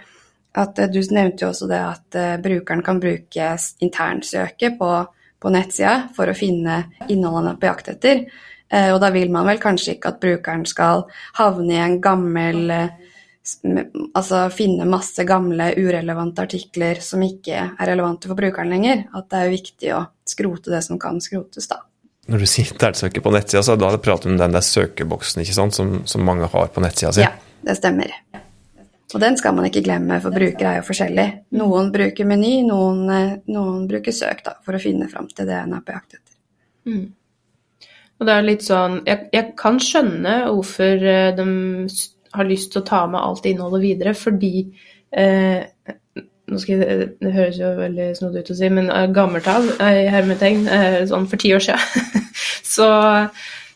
at 0.56 0.78
eh, 0.78 0.88
Du 0.88 1.00
nevnte 1.12 1.44
jo 1.44 1.50
også 1.50 1.68
det 1.68 1.80
at 1.80 2.16
brukeren 2.44 2.82
kan 2.84 3.00
bruke 3.00 3.50
internsøket 3.84 4.78
på, 4.78 4.90
på 5.40 5.52
nettsida 5.52 6.08
for 6.16 6.28
å 6.28 6.36
finne 6.36 6.78
er 7.08 7.56
på 7.60 7.68
jakt 7.68 7.88
etter. 7.92 8.24
Og 8.72 8.98
da 9.02 9.10
vil 9.12 9.28
man 9.28 9.44
vel 9.44 9.58
kanskje 9.60 9.98
ikke 9.98 10.14
at 10.14 10.20
brukeren 10.22 10.62
skal 10.64 11.02
havne 11.36 11.74
i 11.74 11.80
en 11.82 11.98
gammel 12.00 12.70
Altså 14.14 14.44
finne 14.54 14.86
masse 14.86 15.24
gamle, 15.26 15.72
urelevante 15.74 16.44
artikler 16.44 17.00
som 17.02 17.24
ikke 17.26 17.56
er 17.58 17.88
relevante 17.90 18.30
for 18.30 18.38
brukeren 18.38 18.70
lenger. 18.70 19.06
At 19.18 19.30
det 19.32 19.40
er 19.40 19.54
viktig 19.54 19.94
å 19.96 20.02
skrote 20.28 20.70
det 20.70 20.84
som 20.86 21.00
kan 21.02 21.18
skrotes, 21.24 21.66
da. 21.70 21.80
Når 22.30 22.44
du 22.44 22.46
sier 22.46 22.70
internsøker 22.70 23.24
på 23.24 23.32
nettsida, 23.34 23.64
så 23.66 23.74
da 23.74 23.88
er 23.88 23.96
det 23.96 24.04
prat 24.04 24.28
om 24.30 24.36
den 24.38 24.54
der 24.54 24.62
søkeboksen 24.62 25.42
ikke 25.42 25.56
sant, 25.56 25.74
som, 25.74 26.04
som 26.06 26.22
mange 26.22 26.46
har 26.52 26.70
på 26.70 26.84
nettsida 26.84 27.10
si? 27.16 27.24
Ja, 27.24 27.32
det 27.66 27.74
stemmer. 27.80 28.14
Og 29.12 29.20
den 29.20 29.34
skal 29.36 29.56
man 29.56 29.66
ikke 29.68 29.82
glemme, 29.84 30.20
for 30.22 30.34
brukere 30.34 30.70
er 30.70 30.78
jo 30.78 30.86
forskjellig. 30.86 31.26
Noen 31.58 31.90
bruker 31.92 32.28
meny, 32.28 32.52
noen, 32.68 33.02
eh, 33.12 33.34
noen 33.52 33.88
bruker 33.90 34.14
søk 34.14 34.44
da, 34.46 34.54
for 34.64 34.78
å 34.78 34.80
finne 34.80 35.10
fram 35.10 35.26
til 35.28 35.50
det 35.50 35.58
en 35.58 35.74
er 35.76 35.82
på 35.84 35.96
jakt 35.96 36.16
etter. 36.16 36.38
Mm. 36.88 37.04
Og 38.22 38.28
det 38.28 38.34
er 38.38 38.44
litt 38.46 38.62
sånn 38.62 39.00
jeg, 39.06 39.26
jeg, 39.34 39.52
kan 39.58 39.78
skjønne 39.82 40.34
hvorfor 40.46 41.04
eh, 41.10 41.34
de 41.34 41.46
har 42.36 42.48
lyst 42.48 42.72
til 42.72 42.82
å 42.82 42.88
ta 42.88 43.04
med 43.10 43.20
alt 43.20 43.46
innholdet 43.48 43.84
videre, 43.84 44.14
fordi 44.18 44.66
eh, 45.10 45.64
nå 46.52 46.60
skal 46.60 46.82
jeg, 46.82 47.08
Det 47.20 47.32
høres 47.32 47.58
jo 47.60 47.72
veldig 47.78 48.12
snodig 48.18 48.44
ut 48.44 48.52
å 48.54 48.58
si, 48.60 48.70
men 48.72 48.92
eh, 48.92 49.08
gammelt 49.14 49.48
av, 49.50 49.66
i 49.80 50.06
hermetegn, 50.12 50.68
sånn 51.10 51.28
for 51.30 51.40
ti 51.42 51.52
år 51.56 51.64
siden, 51.64 52.22
så, 52.74 52.88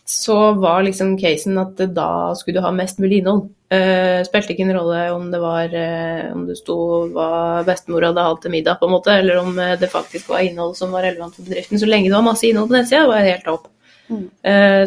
så 0.07 0.39
var 0.61 0.87
liksom 0.87 1.15
casen 1.21 1.61
at 1.61 1.85
da 1.93 2.09
skulle 2.39 2.59
du 2.59 2.65
ha 2.65 2.73
mest 2.75 3.01
mulig 3.03 3.21
innhold. 3.21 3.47
Uh, 3.67 4.23
spilte 4.23 4.53
ikke 4.53 4.63
en 4.63 4.77
rolle 4.77 4.99
om 5.11 5.25
det 5.27 5.41
var 5.43 5.73
uh, 5.75 6.29
om 6.31 6.45
det 6.47 6.53
sto 6.55 6.77
hva 7.11 7.65
bestemor 7.67 8.05
hadde 8.07 8.23
hatt 8.23 8.39
til 8.45 8.53
middag, 8.53 8.77
på 8.79 8.87
en 8.87 8.93
måte, 8.93 9.11
eller 9.11 9.41
om 9.41 9.57
det 9.57 9.89
faktisk 9.91 10.29
var 10.31 10.45
innhold 10.47 10.77
som 10.79 10.95
var 10.95 11.03
relevant 11.03 11.35
for 11.35 11.43
bedriften. 11.43 11.81
Så 11.81 11.89
lenge 11.89 12.07
det 12.07 12.15
var 12.15 12.29
masse 12.29 12.47
innhold 12.47 12.71
på 12.71 12.77
nettsida, 12.77 13.09
var 13.09 13.19
det 13.19 13.33
helt 13.33 13.49
topp. 13.49 13.67
Mm. 14.07 14.27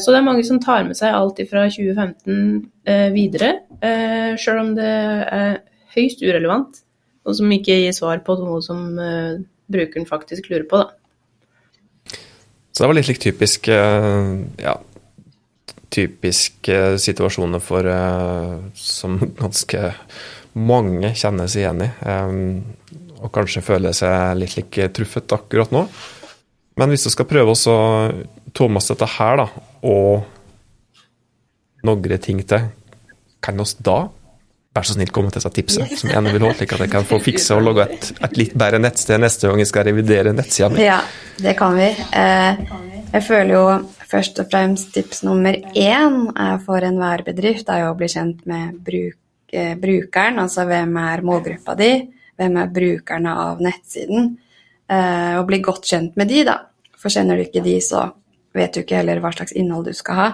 så 0.00 0.12
det 0.12 0.16
er 0.16 0.24
mange 0.24 0.44
som 0.48 0.56
tar 0.64 0.86
med 0.86 0.96
seg 0.96 1.12
alt 1.12 1.42
fra 1.50 1.66
2015 1.68 3.10
videre, 3.12 3.50
uh, 3.82 4.32
sjøl 4.40 4.62
om 4.62 4.70
det 4.78 4.86
er 4.88 5.58
høyst 5.92 6.22
urelevant, 6.24 6.80
og 7.28 7.36
som 7.36 7.52
ikke 7.52 7.76
gir 7.82 7.92
svar 7.92 8.22
på 8.24 8.38
noe 8.40 8.62
som 8.64 8.96
brukeren 9.70 10.08
faktisk 10.08 10.48
lurer 10.48 10.64
på. 10.70 10.80
da. 10.80 12.16
Så 12.72 12.82
det 12.82 12.88
var 12.88 12.96
litt 12.96 13.10
like 13.10 13.20
typisk 13.20 13.68
ja, 13.68 14.74
typiske 15.90 16.78
situasjoner 17.02 17.62
for, 17.62 17.90
som 18.78 19.18
ganske 19.42 19.90
mange 20.58 21.12
kjenner 21.18 21.50
seg 21.50 21.64
igjen 21.64 21.84
i. 21.86 21.90
Og 23.20 23.32
kanskje 23.34 23.64
føler 23.64 23.96
seg 23.96 24.38
litt 24.40 24.56
like 24.58 24.88
truffet 24.96 25.36
akkurat 25.36 25.74
nå. 25.74 25.84
Men 26.80 26.92
hvis 26.92 27.04
du 27.04 27.10
skal 27.12 27.28
prøve 27.28 27.52
å 27.52 27.58
oss 28.58 28.90
dette 28.92 29.08
her, 29.18 29.36
da, 29.36 29.46
og 29.82 30.24
noen 31.86 32.18
ting 32.20 32.42
til, 32.44 32.70
kan 33.40 33.60
oss 33.60 33.74
da 33.80 34.08
vær 34.70 34.86
så 34.86 34.94
snill 34.94 35.10
komme 35.10 35.32
til 35.32 35.40
disse 35.40 35.50
tipset 35.54 35.94
som 35.98 36.12
gjerne 36.12 36.32
vil 36.34 36.44
ha, 36.46 36.52
slik 36.54 36.74
at 36.76 36.84
jeg 36.84 36.92
kan 36.92 37.06
få 37.08 37.18
fikse 37.22 37.56
og 37.56 37.64
logge 37.66 37.88
et, 37.88 38.10
et, 38.20 38.36
litt 38.38 38.52
bedre 38.58 38.78
nettsted 38.82 39.18
neste 39.22 39.48
gang 39.48 39.62
jeg 39.62 39.70
skal 39.70 39.88
revidere 39.88 40.34
nettsida 40.36 40.68
mi? 40.70 40.84
Ja, 40.84 41.00
det 41.42 41.56
kan 41.58 41.74
vi. 41.78 41.88
Eh, 41.90 42.60
jeg 43.10 43.24
føler 43.26 43.54
jo 43.56 43.64
først 44.10 44.38
og 44.42 44.50
fremst 44.52 44.92
tips 44.94 45.24
nummer 45.26 45.56
én 45.74 46.20
for 46.64 46.86
enhver 46.86 47.24
bedrift 47.26 47.70
er 47.70 47.84
jo 47.84 47.90
å 47.92 47.98
bli 47.98 48.10
kjent 48.10 48.46
med 48.50 48.78
bruk, 48.86 49.18
eh, 49.52 49.74
brukeren, 49.80 50.38
altså 50.44 50.66
hvem 50.70 50.94
er 51.02 51.26
målgruppa 51.26 51.74
di, 51.78 51.90
hvem 52.38 52.62
er 52.62 52.72
brukerne 52.78 53.34
av 53.48 53.64
nettsiden, 53.66 54.32
eh, 54.86 55.34
og 55.40 55.48
bli 55.50 55.60
godt 55.66 55.90
kjent 55.90 56.14
med 56.20 56.30
de, 56.30 56.44
da. 56.46 56.60
For 57.00 57.10
kjenner 57.10 57.38
du 57.38 57.48
ikke 57.48 57.64
de, 57.64 57.78
så 57.82 58.06
vet 58.54 58.74
du 58.74 58.80
ikke 58.82 58.98
heller 58.98 59.20
hva 59.22 59.32
slags 59.34 59.54
innhold 59.56 59.86
du 59.90 59.94
skal 59.96 60.18
ha. 60.18 60.28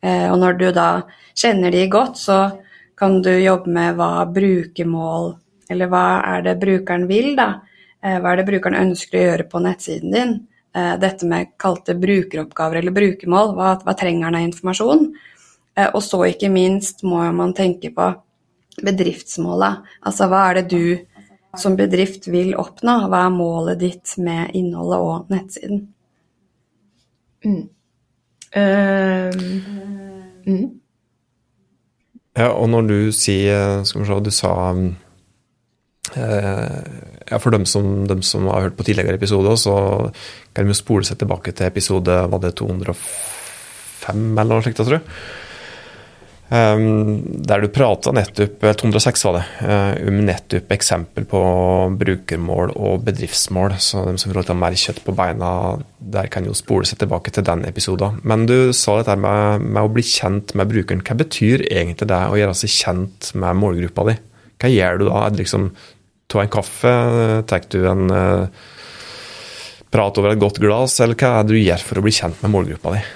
Og 0.00 0.36
når 0.40 0.54
du 0.56 0.66
da 0.72 1.02
kjenner 1.36 1.72
de 1.74 1.82
godt, 1.92 2.16
så 2.16 2.38
kan 3.00 3.22
du 3.22 3.32
jobbe 3.32 3.72
med 3.72 3.96
hva 3.96 4.26
brukermål 4.28 5.34
Eller 5.70 5.88
hva 5.88 6.20
er 6.26 6.42
det 6.44 6.56
brukeren 6.58 7.04
vil, 7.08 7.36
da? 7.38 7.60
Eh, 8.02 8.16
hva 8.18 8.32
er 8.32 8.40
det 8.40 8.46
brukeren 8.48 8.80
ønsker 8.80 9.18
å 9.20 9.26
gjøre 9.28 9.44
på 9.52 9.60
nettsiden 9.62 10.14
din? 10.16 10.32
Eh, 10.74 10.96
dette 10.98 11.28
med 11.30 11.52
kalte 11.62 11.94
brukeroppgaver 11.94 12.80
eller 12.80 12.94
brukermål, 12.96 13.52
hva, 13.54 13.68
hva 13.84 13.94
trenger 13.94 14.26
han 14.26 14.38
av 14.40 14.46
informasjon? 14.48 15.06
Eh, 15.76 15.86
og 15.86 16.02
så 16.02 16.24
ikke 16.26 16.50
minst 16.50 17.04
må 17.06 17.22
man 17.36 17.54
tenke 17.54 17.92
på 17.94 18.08
bedriftsmålet. 18.82 19.86
Altså 20.10 20.26
hva 20.32 20.42
er 20.48 20.58
det 20.58 20.66
du 20.74 21.30
som 21.60 21.78
bedrift 21.78 22.26
vil 22.34 22.56
oppnå? 22.58 22.96
Hva 23.06 23.24
er 23.28 23.38
målet 23.38 23.80
ditt 23.84 24.16
med 24.18 24.50
innholdet 24.58 25.06
og 25.06 25.32
nettsiden? 25.32 25.86
Mm. 27.44 27.68
Uh, 28.50 29.30
mm. 30.46 30.66
Ja, 32.36 32.48
og 32.50 32.66
når 32.70 32.88
du 32.88 32.96
sier 33.14 33.84
Skal 33.86 34.02
vi 34.02 34.08
se, 34.08 34.16
du 34.26 34.30
sa 34.34 34.50
eh, 36.16 36.80
ja, 37.30 37.38
For 37.38 37.54
dem 37.54 37.66
som, 37.66 38.06
dem 38.10 38.22
som, 38.26 38.48
har 38.50 38.66
hørt 38.66 38.76
på 38.78 38.86
tidligere 38.86 39.14
episoder, 39.18 39.54
så 39.58 39.74
kan 40.54 40.66
de 40.66 40.74
jo 40.74 40.78
spole 40.78 41.06
seg 41.06 41.20
tilbake 41.20 41.54
til 41.54 41.70
episode 41.70 42.16
var 42.32 42.42
det 42.42 42.56
205 42.58 44.18
eller 44.34 44.50
noe 44.50 44.64
slikt, 44.66 44.82
tror 44.82 44.98
jeg. 44.98 45.04
Um, 45.06 45.49
der 46.50 47.62
du 47.62 47.68
prata 47.70 48.10
nettopp 48.10 48.64
206 48.80 49.22
var 49.28 49.36
det, 49.36 49.42
uh, 49.62 50.08
om 50.10 50.16
nettopp 50.26 50.72
eksempel 50.74 51.26
på 51.30 51.42
brukermål 52.00 52.72
og 52.74 53.04
bedriftsmål. 53.06 53.76
Så 53.78 54.02
de 54.08 54.16
som 54.18 54.32
vil 54.32 54.42
ha 54.42 54.56
mer 54.58 54.74
kjøtt 54.74 54.98
på 55.06 55.14
beina, 55.14 55.52
der 56.02 56.26
kan 56.32 56.48
jo 56.48 56.56
spole 56.58 56.88
seg 56.90 56.98
tilbake 57.02 57.30
til 57.36 57.46
den 57.46 57.62
episoden. 57.68 58.18
Men 58.26 58.48
du 58.50 58.72
sa 58.74 58.98
dette 58.98 59.14
med, 59.14 59.62
med, 59.62 59.84
å 59.84 59.94
bli 59.94 60.02
kjent 60.06 60.56
med 60.58 60.72
brukeren. 60.72 61.04
Hva 61.06 61.20
betyr 61.22 61.68
egentlig 61.68 62.10
det 62.10 62.20
å 62.26 62.40
gjøre 62.40 62.58
seg 62.64 62.74
kjent 62.80 63.30
med 63.38 63.62
målgruppa 63.62 64.08
di? 64.10 64.18
Hva 64.60 64.74
gjør 64.74 64.98
du 64.98 65.06
da? 65.06 65.22
Er 65.22 65.30
det 65.32 65.44
liksom 65.44 65.70
ta 66.30 66.42
en 66.42 66.52
kaffe? 66.52 66.96
Tar 67.46 67.70
du 67.70 67.80
en 67.86 68.10
uh, 68.10 68.66
prat 69.94 70.18
over 70.18 70.34
et 70.34 70.42
godt 70.42 70.58
glass, 70.62 70.98
eller 70.98 71.14
hva 71.14 71.36
er 71.38 71.46
det 71.46 71.54
du 71.54 71.62
gjør 71.62 71.86
for 71.92 72.02
å 72.02 72.06
bli 72.06 72.18
kjent 72.18 72.42
med 72.42 72.58
målgruppa 72.58 72.98
di? 72.98 73.06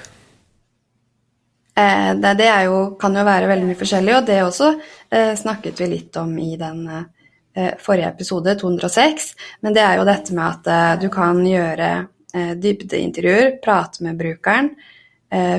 Eh, 1.76 2.14
det, 2.14 2.35
det 2.35 2.50
jo, 2.64 2.78
kan 3.00 3.16
jo 3.16 3.25
være 3.26 3.50
veldig 3.50 3.66
mye 3.66 3.78
forskjellig, 3.78 4.14
og 4.14 4.26
det 4.28 4.38
også 4.45 4.71
eh, 5.11 5.33
snakket 5.38 5.81
vi 5.83 5.90
litt 5.90 6.16
om 6.21 6.31
i 6.38 6.54
den 6.61 6.85
eh, 6.87 7.73
forrige 7.83 8.12
episode, 8.12 8.54
206. 8.61 9.31
Men 9.66 9.75
det 9.75 9.83
er 9.83 9.99
jo 9.99 10.07
dette 10.07 10.37
med 10.37 10.69
at 10.69 11.00
du 11.02 11.09
kan 11.12 11.40
gjøre 11.47 11.95
dybdeintervjuer, 12.35 13.61
prate 13.62 14.02
med 14.02 14.16
brukeren, 14.19 14.73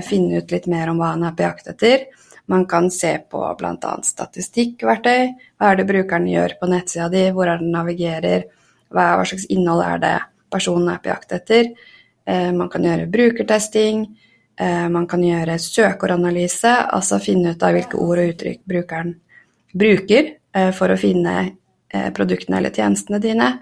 finne 0.04 0.42
ut 0.42 0.50
litt 0.52 0.66
mer 0.68 0.90
om 0.92 0.98
hva 1.00 1.14
han 1.14 1.24
er 1.24 1.32
på 1.36 1.46
jakt 1.46 1.70
etter. 1.72 2.04
Man 2.52 2.66
kan 2.68 2.90
se 2.92 3.14
på 3.32 3.40
bl.a. 3.56 3.94
statistikkverktøy. 4.04 5.30
Hva 5.56 5.70
er 5.72 5.80
det 5.80 5.86
brukeren 5.88 6.28
gjør 6.28 6.58
på 6.60 6.68
nettsida 6.68 7.08
di, 7.14 7.24
hvor 7.32 7.48
er 7.48 7.64
den 7.64 7.72
navigerer, 7.72 8.44
hva 8.92 9.08
slags 9.24 9.48
innhold 9.56 9.86
er 9.86 10.04
det 10.04 10.14
personen 10.52 10.92
er 10.92 11.00
på 11.00 11.14
jakt 11.14 11.32
etter. 11.40 11.72
man 12.60 12.68
kan 12.76 12.84
gjøre 12.84 13.08
brukertesting. 13.16 14.04
Eh, 14.58 14.90
man 14.90 15.08
kan 15.08 15.24
gjøre 15.24 15.58
søkeordanalyse, 15.60 16.72
altså 16.96 17.20
finne 17.20 17.56
ut 17.56 17.64
av 17.66 17.76
hvilke 17.76 18.00
ord 18.00 18.22
og 18.22 18.32
uttrykk 18.32 18.62
brukeren 18.72 19.12
bruker 19.76 20.30
eh, 20.56 20.70
for 20.76 20.94
å 20.94 21.00
finne 21.00 21.34
eh, 21.44 22.08
produktene 22.16 22.62
eller 22.62 22.76
tjenestene 22.76 23.20
dine. 23.24 23.56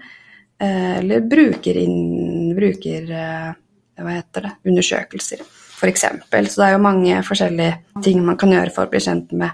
Eller 0.64 1.24
bruker, 1.26 1.76
inn, 1.76 2.52
bruker 2.54 3.08
hva 3.10 4.12
heter 4.14 4.44
det, 4.46 4.52
undersøkelser, 4.70 5.40
f.eks. 5.42 6.04
Så 6.30 6.60
det 6.60 6.68
er 6.68 6.76
jo 6.76 6.80
mange 6.80 7.18
forskjellige 7.26 7.98
ting 8.06 8.22
man 8.24 8.38
kan 8.40 8.54
gjøre 8.54 8.72
for 8.72 8.86
å 8.86 8.92
bli 8.92 9.00
kjent 9.02 9.34
med, 9.36 9.50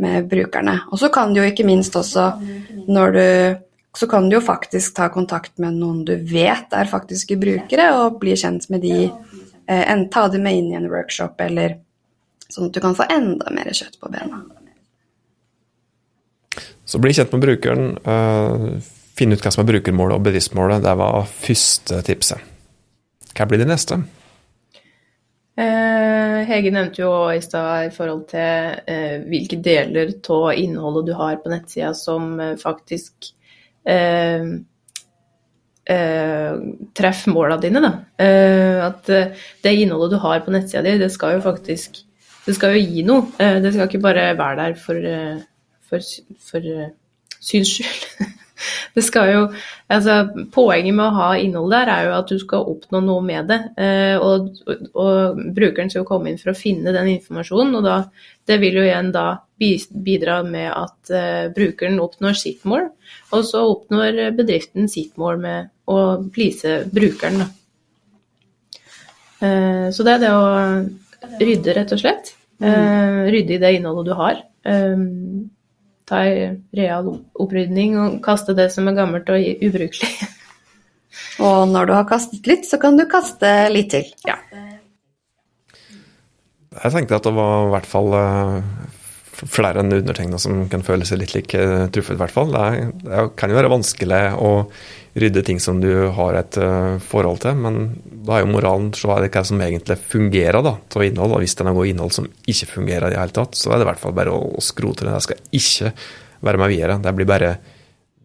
med 0.00 0.30
brukerne. 0.30 0.76
Og 0.94 1.02
så 1.02 1.10
kan 1.12 1.34
du 1.34 1.42
jo 1.42 1.48
ikke 1.50 1.66
minst 1.66 1.98
også, 1.98 2.28
når 2.86 3.18
du 3.18 3.26
så 3.98 4.08
kan 4.10 4.30
du 4.30 4.38
jo 4.38 4.42
faktisk 4.46 4.94
ta 4.96 5.10
kontakt 5.12 5.58
med 5.62 5.76
noen 5.82 6.00
du 6.06 6.14
vet 6.30 6.72
er 6.74 6.88
faktiske 6.90 7.36
brukere, 7.38 7.90
og 7.98 8.20
bli 8.22 8.38
kjent 8.38 8.70
med 8.70 8.86
de 8.86 9.10
en, 9.66 10.08
ta 10.10 10.28
det 10.28 10.40
med 10.42 10.58
inn 10.58 10.72
i 10.72 10.78
en 10.78 10.90
workshop, 10.90 11.40
eller 11.40 11.78
sånn 12.48 12.68
at 12.68 12.76
du 12.76 12.82
kan 12.84 12.96
få 12.96 13.06
enda 13.10 13.50
mer 13.54 13.70
kjøtt 13.72 13.98
på 14.00 14.10
bena. 14.12 14.42
Så 16.84 17.00
bli 17.00 17.14
kjent 17.16 17.32
med 17.32 17.44
brukeren, 17.46 17.94
uh, 18.04 18.80
finn 19.16 19.32
ut 19.32 19.40
hva 19.40 19.52
som 19.54 19.64
er 19.64 19.70
brukermålet 19.72 20.18
og 20.18 20.26
bedriftsmålet. 20.26 20.84
Det 20.84 20.92
var 21.00 21.30
første 21.30 22.02
tipset. 22.04 22.52
Hva 23.34 23.46
blir 23.48 23.62
det 23.62 23.70
neste? 23.70 24.02
Uh, 25.54 26.42
Hege 26.44 26.72
nevnte 26.74 27.00
jo 27.00 27.12
i 27.32 27.40
stad 27.42 27.88
i 27.88 27.94
forhold 27.94 28.26
til 28.34 28.76
uh, 28.84 29.16
hvilke 29.30 29.58
deler 29.64 30.12
av 30.36 30.50
innholdet 30.60 31.08
du 31.08 31.14
har 31.16 31.40
på 31.40 31.52
nettsida 31.52 31.94
som 31.96 32.36
faktisk 32.60 33.32
eh, 33.84 34.44
treffe 35.84 37.32
måla 37.32 37.58
dine. 37.60 37.82
Da. 37.84 37.92
Eh, 38.24 38.80
at 38.86 39.10
eh, 39.12 39.44
det 39.62 39.74
innholdet 39.76 40.16
du 40.16 40.22
har 40.22 40.40
på 40.44 40.54
nettsida 40.54 40.82
di, 40.86 40.98
det 41.02 41.10
skal 41.12 41.36
jo 41.36 41.44
faktisk 41.44 42.04
det 42.44 42.54
skal 42.58 42.76
jo 42.76 42.84
gi 42.84 43.04
noe. 43.08 43.28
Eh, 43.40 43.58
det 43.64 43.72
skal 43.72 43.88
ikke 43.88 44.04
bare 44.04 44.30
være 44.36 44.56
der 44.60 44.78
for, 44.80 44.94
eh, 44.94 45.40
for, 45.88 46.08
for 46.44 46.72
eh, 46.74 46.90
syns 47.40 47.76
skyld. 47.78 48.32
Det 48.94 49.04
skal 49.04 49.32
jo, 49.32 49.40
altså 49.92 50.20
Poenget 50.54 50.94
med 50.94 51.06
å 51.06 51.16
ha 51.16 51.30
innhold 51.40 51.72
der 51.74 51.90
er 51.92 52.06
jo 52.08 52.12
at 52.18 52.30
du 52.30 52.38
skal 52.42 52.68
oppnå 52.74 53.00
noe 53.04 53.24
med 53.24 53.50
det. 53.50 53.58
Og, 54.20 54.50
og, 54.66 54.84
og 55.00 55.42
brukeren 55.56 55.90
skal 55.90 56.02
jo 56.02 56.08
komme 56.08 56.30
inn 56.30 56.38
for 56.40 56.52
å 56.52 56.58
finne 56.58 56.94
den 56.94 57.10
informasjonen. 57.16 57.74
og 57.80 57.86
da, 57.86 57.96
Det 58.46 58.60
vil 58.62 58.78
jo 58.80 58.86
igjen 58.86 59.10
da 59.14 59.26
bidra 59.58 60.42
med 60.46 60.70
at 60.72 61.12
brukeren 61.56 62.00
oppnår 62.02 62.38
sitt 62.38 62.64
mål, 62.68 62.88
og 63.32 63.44
så 63.48 63.64
oppnår 63.70 64.36
bedriften 64.36 64.90
sitt 64.90 65.18
mål 65.20 65.38
med 65.42 65.70
å 65.90 66.00
please 66.34 66.82
brukeren. 66.92 67.44
Eh, 69.44 69.90
så 69.92 70.06
det 70.06 70.16
er 70.16 70.22
det 70.22 70.32
å 70.32 70.44
rydde, 71.40 71.76
rett 71.76 71.94
og 71.94 72.00
slett. 72.00 72.34
Eh, 72.62 73.20
rydde 73.34 73.56
i 73.56 73.60
det 73.62 73.72
innholdet 73.76 74.08
du 74.08 74.14
har. 74.18 74.40
Eh, 74.64 75.04
ta 76.08 76.22
en 76.28 76.58
real 76.76 77.10
opprydning 77.40 77.96
og 78.00 78.18
kaste 78.24 78.56
det 78.56 78.70
som 78.74 78.88
er 78.90 78.96
gammelt 78.98 79.30
og 79.32 79.64
ubrukelig. 79.64 80.10
Og 81.44 81.68
når 81.70 81.88
du 81.88 81.92
har 81.94 82.06
kastet 82.08 82.46
litt, 82.50 82.66
så 82.68 82.78
kan 82.82 82.98
du 82.98 83.04
kaste 83.10 83.50
litt 83.72 83.92
til. 83.94 84.06
Ja. 84.26 84.38
Jeg 86.74 86.90
tenkte 86.90 87.20
at 87.20 87.26
det 87.26 87.34
var 87.36 87.68
i 87.68 87.72
hvert 87.76 87.86
fall 87.86 88.16
flere 89.50 89.82
enn 89.82 89.92
undertegna 89.92 90.38
som 90.40 90.64
kan 90.72 90.84
føle 90.86 91.06
seg 91.08 91.20
litt 91.20 91.34
like 91.36 91.62
truffet, 91.94 92.16
i 92.16 92.20
hvert 92.20 92.34
fall. 92.34 92.52
Det, 92.54 92.90
det, 93.04 93.24
kan 93.38 93.52
jo 93.52 93.58
være 93.58 93.72
vanskelig 93.72 94.22
å 94.40 94.52
rydde 95.14 95.44
ting 95.46 95.60
som 95.62 95.78
du 95.82 95.90
har 96.16 96.38
et 96.38 96.56
uh, 96.58 96.96
forhold 97.02 97.44
til, 97.44 97.58
men 97.60 97.78
da 98.26 98.38
er 98.38 98.42
jo 98.42 98.50
moralen 98.50 98.90
så 98.96 99.12
er 99.14 99.24
det 99.24 99.30
hva 99.36 99.44
som 99.46 99.62
egentlig 99.62 99.98
fungerer 100.10 100.64
da, 100.64 100.74
til 100.90 101.06
innhold. 101.06 101.36
Og 101.36 101.44
hvis 101.44 101.54
det 101.54 101.66
er 101.66 101.70
noe 101.70 101.86
innhold 101.90 102.16
som 102.16 102.26
ikke 102.50 102.72
fungerer 102.72 103.08
i 103.08 103.14
det 103.14 103.20
hele 103.20 103.36
tatt, 103.36 103.54
så 103.58 103.70
er 103.70 103.78
det 103.78 103.86
i 103.86 103.90
hvert 103.92 104.02
fall 104.02 104.16
bare 104.16 104.34
å, 104.34 104.56
å 104.58 104.64
skrote 104.64 105.06
det. 105.06 105.14
Det 105.14 105.26
skal 105.28 105.60
ikke 105.60 105.94
være 106.44 106.60
med 106.64 106.74
videre. 106.74 106.98
Det 107.04 107.14
blir 107.16 107.30
bare 107.30 107.54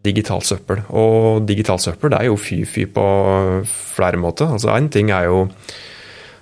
digitalt 0.06 0.48
søppel. 0.48 0.82
Og 0.96 1.46
digitalt 1.48 1.84
søppel 1.84 2.14
det 2.14 2.22
er 2.22 2.30
jo 2.30 2.40
fy-fy 2.40 2.88
på 2.94 3.06
flere 3.68 4.20
måter. 4.22 4.50
Altså 4.56 4.72
Én 4.74 4.90
ting 4.94 5.12
er 5.14 5.28
jo 5.30 5.46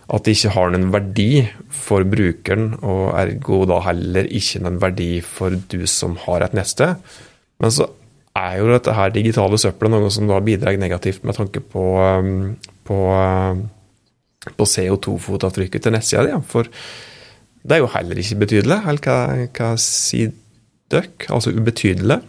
at 0.08 0.24
det 0.24 0.38
ikke 0.38 0.54
har 0.56 0.72
noen 0.72 0.92
verdi 0.94 1.32
for 1.74 2.06
brukeren, 2.08 2.70
og 2.80 3.12
ergo 3.20 3.64
da 3.68 3.82
heller 3.90 4.30
ikke 4.32 4.62
noen 4.64 4.80
verdi 4.80 5.10
for 5.26 5.56
du 5.72 5.82
som 5.90 6.16
har 6.24 6.46
et 6.46 6.56
neste. 6.56 6.94
Men 7.60 7.74
så 7.76 7.90
er 8.38 8.60
jo 8.62 8.70
dette 8.72 8.94
her 8.96 9.12
digitale 9.12 9.60
søppelet 9.60 9.94
noe 9.94 10.14
som 10.14 10.30
da 10.30 10.40
bidrar 10.44 10.78
negativt 10.80 11.26
med 11.28 11.36
tanke 11.38 11.64
på, 11.74 11.84
um, 12.00 12.56
på, 12.88 12.98
um, 13.12 13.64
på 14.48 14.70
CO2-fotavtrykket 14.74 15.84
til 15.84 15.96
nettsida 15.96 16.26
di. 16.28 16.40
For 16.48 16.70
det 17.68 17.76
er 17.76 17.84
jo 17.84 17.92
heller 17.92 18.22
ikke 18.22 18.42
betydelig. 18.46 18.80
Eller 18.88 19.04
hva, 19.04 19.48
hva 19.58 19.72
sier 19.82 20.32
dere? 20.94 21.10
Altså 21.28 21.52
ubetydelig. 21.52 22.22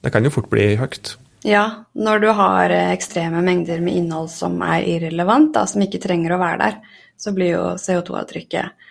Det 0.00 0.12
kan 0.14 0.24
jo 0.24 0.32
fort 0.32 0.48
bli 0.52 0.72
høyt. 0.80 1.18
Ja, 1.42 1.86
når 1.92 2.18
du 2.18 2.28
har 2.36 2.70
eh, 2.70 2.90
ekstreme 2.92 3.40
mengder 3.42 3.80
med 3.80 3.96
innhold 3.96 4.28
som 4.30 4.58
er 4.62 4.84
irrelevant, 4.84 5.54
da, 5.54 5.64
som 5.66 5.80
ikke 5.80 6.02
trenger 6.02 6.34
å 6.34 6.40
være 6.40 6.58
der, 6.60 6.98
så 7.20 7.32
blir 7.36 7.54
jo 7.54 7.62
CO2-avtrykket 7.80 8.90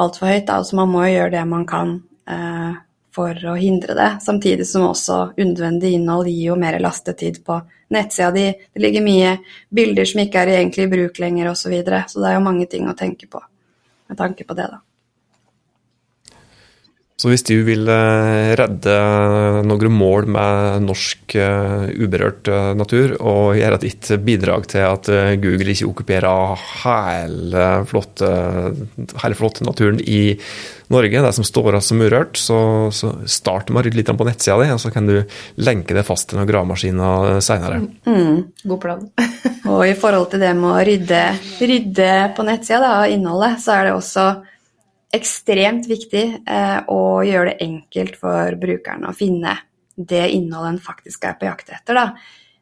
altfor 0.00 0.32
høyt. 0.32 0.46
Da. 0.48 0.62
Så 0.64 0.78
man 0.78 0.88
må 0.92 1.04
jo 1.04 1.18
gjøre 1.18 1.34
det 1.36 1.44
man 1.50 1.66
kan 1.68 1.98
eh, 2.24 2.80
for 3.12 3.44
å 3.52 3.56
hindre 3.58 3.96
det. 3.98 4.10
Samtidig 4.24 4.66
som 4.68 4.88
også 4.88 5.20
unødvendig 5.36 5.92
innhold 5.98 6.30
gir 6.30 6.52
jo 6.52 6.58
mer 6.60 6.78
lastetid 6.80 7.42
på 7.44 7.60
nettsida 7.92 8.30
di. 8.32 8.46
Det 8.72 8.84
ligger 8.84 9.04
mye 9.04 9.36
bilder 9.68 10.08
som 10.08 10.22
ikke 10.24 10.44
er 10.44 10.54
egentlig 10.56 10.86
i 10.86 10.92
bruk 10.94 11.20
lenger 11.20 11.50
osv. 11.52 11.66
Så, 11.66 11.74
videre. 11.74 12.04
så 12.08 12.22
det 12.22 12.30
er 12.30 12.38
jo 12.38 12.46
mange 12.46 12.68
ting 12.70 12.88
å 12.88 12.96
tenke 12.96 13.28
på 13.28 13.42
med 14.10 14.18
tanke 14.18 14.46
på 14.46 14.56
det, 14.58 14.70
da. 14.72 14.80
Så 17.20 17.28
hvis 17.28 17.44
du 17.44 17.58
vil 17.66 17.84
eh, 17.92 18.54
redde 18.56 18.92
noen 19.68 19.92
mål 19.92 20.28
med 20.32 20.86
norsk 20.86 21.34
eh, 21.36 21.90
uberørt 22.00 22.48
eh, 22.48 22.70
natur, 22.78 23.12
og 23.20 23.58
gjøre 23.58 23.80
ditt 23.82 24.08
bidrag 24.24 24.64
til 24.70 24.86
at 24.86 25.10
Google 25.42 25.74
ikke 25.74 25.90
okkuperer 25.90 26.62
hele 26.80 27.64
flotte, 27.90 28.30
hele 29.20 29.36
flotte 29.36 29.66
naturen 29.68 30.00
i 30.00 30.38
Norge, 30.90 31.20
det 31.22 31.32
som 31.36 31.46
står 31.46 31.76
av 31.76 31.84
som 31.84 32.00
urørt, 32.00 32.40
så, 32.40 32.58
så 32.94 33.12
start 33.28 33.68
med 33.68 33.82
å 33.82 33.84
rydde 33.86 34.00
litt 34.00 34.12
på 34.16 34.26
nettsida 34.26 34.56
di, 34.62 34.70
og 34.72 34.80
så 34.82 34.90
kan 34.94 35.06
du 35.06 35.18
lenke 35.60 35.94
det 35.94 36.06
fast 36.08 36.30
til 36.30 36.40
noen 36.40 36.48
gravemaskiner 36.48 37.36
seinere. 37.44 37.82
Mm, 38.08 38.40
god 38.64 38.80
plan. 38.82 39.04
og 39.70 39.84
i 39.86 39.92
forhold 39.98 40.32
til 40.32 40.42
det 40.42 40.54
med 40.56 40.72
å 40.72 40.80
rydde, 40.88 41.20
rydde 41.60 42.14
på 42.38 42.48
nettsida 42.48 42.96
og 43.02 43.12
innholdet, 43.12 43.60
så 43.60 43.76
er 43.76 43.90
det 43.90 43.98
også 43.98 44.26
ekstremt 45.14 45.88
viktig 45.90 46.24
eh, 46.46 46.78
å 46.90 47.00
gjøre 47.26 47.52
det 47.52 47.66
enkelt 47.66 48.18
for 48.20 48.56
brukeren 48.60 49.08
å 49.08 49.16
finne 49.16 49.56
det 49.96 50.22
innholdet 50.32 50.76
en 50.76 50.82
faktisk 50.82 51.26
er 51.28 51.36
på 51.38 51.48
jakt 51.48 51.72
etter. 51.74 51.98
Da. 51.98 52.06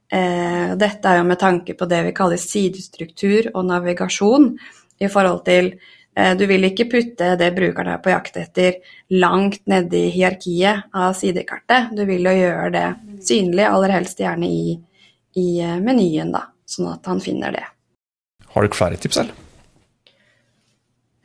Eh, 0.08 0.74
dette 0.80 1.10
er 1.10 1.20
jo 1.20 1.28
med 1.28 1.40
tanke 1.40 1.76
på 1.78 1.88
det 1.90 2.00
vi 2.08 2.16
kaller 2.16 2.40
sidestruktur 2.40 3.50
og 3.52 3.66
navigasjon 3.68 4.50
i 4.98 5.10
forhold 5.12 5.42
til 5.46 5.74
eh, 6.16 6.32
Du 6.38 6.46
vil 6.48 6.64
ikke 6.70 6.88
putte 6.90 7.34
det 7.38 7.50
brukeren 7.56 7.92
er 7.94 8.02
på 8.02 8.14
jakt 8.14 8.40
etter, 8.40 8.80
langt 9.12 9.66
nede 9.68 10.00
i 10.00 10.12
hierarkiet 10.16 10.88
av 10.96 11.12
sidekartet. 11.18 11.92
Du 11.92 12.06
vil 12.08 12.24
jo 12.24 12.36
gjøre 12.38 12.70
det 12.74 12.86
synlig, 13.28 13.66
aller 13.68 13.98
helst 13.98 14.24
gjerne 14.24 14.48
i, 14.48 14.78
i 15.36 15.50
menyen, 15.84 16.32
da, 16.32 16.48
sånn 16.66 16.94
at 16.96 17.12
han 17.12 17.20
finner 17.22 17.54
det. 17.54 17.66
Har 18.48 18.64
du 18.64 18.72
flere 18.74 18.96
tips, 18.96 19.20
eller? 19.20 19.47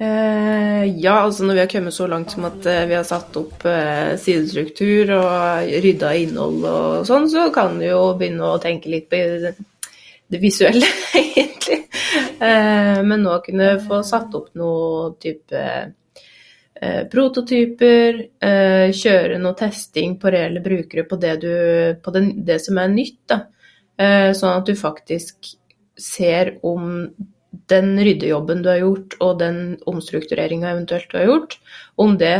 Uh, 0.01 0.99
ja, 0.99 1.19
altså 1.21 1.45
når 1.45 1.53
vi 1.53 1.61
har 1.61 1.69
kommet 1.69 1.93
så 1.93 2.07
langt 2.09 2.31
som 2.33 2.47
at 2.47 2.65
uh, 2.65 2.79
vi 2.89 2.95
har 2.97 3.05
satt 3.05 3.35
opp 3.37 3.61
uh, 3.69 4.15
sidestruktur 4.17 5.11
og 5.19 5.69
rydda 5.85 6.13
innhold 6.17 6.65
og 6.65 7.05
sånn, 7.05 7.27
så 7.29 7.45
kan 7.53 7.77
du 7.77 7.85
jo 7.85 7.99
begynne 8.17 8.55
å 8.55 8.61
tenke 8.61 8.89
litt 8.89 9.05
på 9.11 9.19
det, 9.21 9.53
visuelle, 10.41 10.87
egentlig. 11.19 11.83
men 12.41 13.21
nå 13.21 13.35
kunne 13.45 13.67
få 13.85 13.99
satt 14.03 14.33
opp 14.35 14.55
noe 14.57 15.11
type 15.21 15.59
prototyper, 17.13 18.17
kjøre 18.97 19.37
noe 19.39 19.55
testing 19.55 20.17
på 20.19 20.31
reelle 20.33 20.63
brukere 20.65 21.05
på 21.07 21.19
det, 21.21 21.35
du, 21.45 21.53
på 22.01 22.15
det 22.17 22.57
som 22.65 22.81
er 22.81 22.89
nytt, 22.91 23.19
da. 23.29 23.37
sånn 24.33 24.57
at 24.57 24.67
du 24.67 24.73
faktisk 24.75 25.53
ser 25.95 26.55
om 26.65 27.05
den 27.69 27.93
ryddejobben 27.99 28.63
du 28.63 28.71
har 28.71 28.81
gjort, 28.81 29.15
og 29.21 29.37
den 29.41 29.61
omstruktureringa 29.89 30.71
eventuelt 30.73 31.11
du 31.11 31.19
har 31.19 31.29
gjort, 31.29 31.57
om, 32.01 32.17
det, 32.17 32.35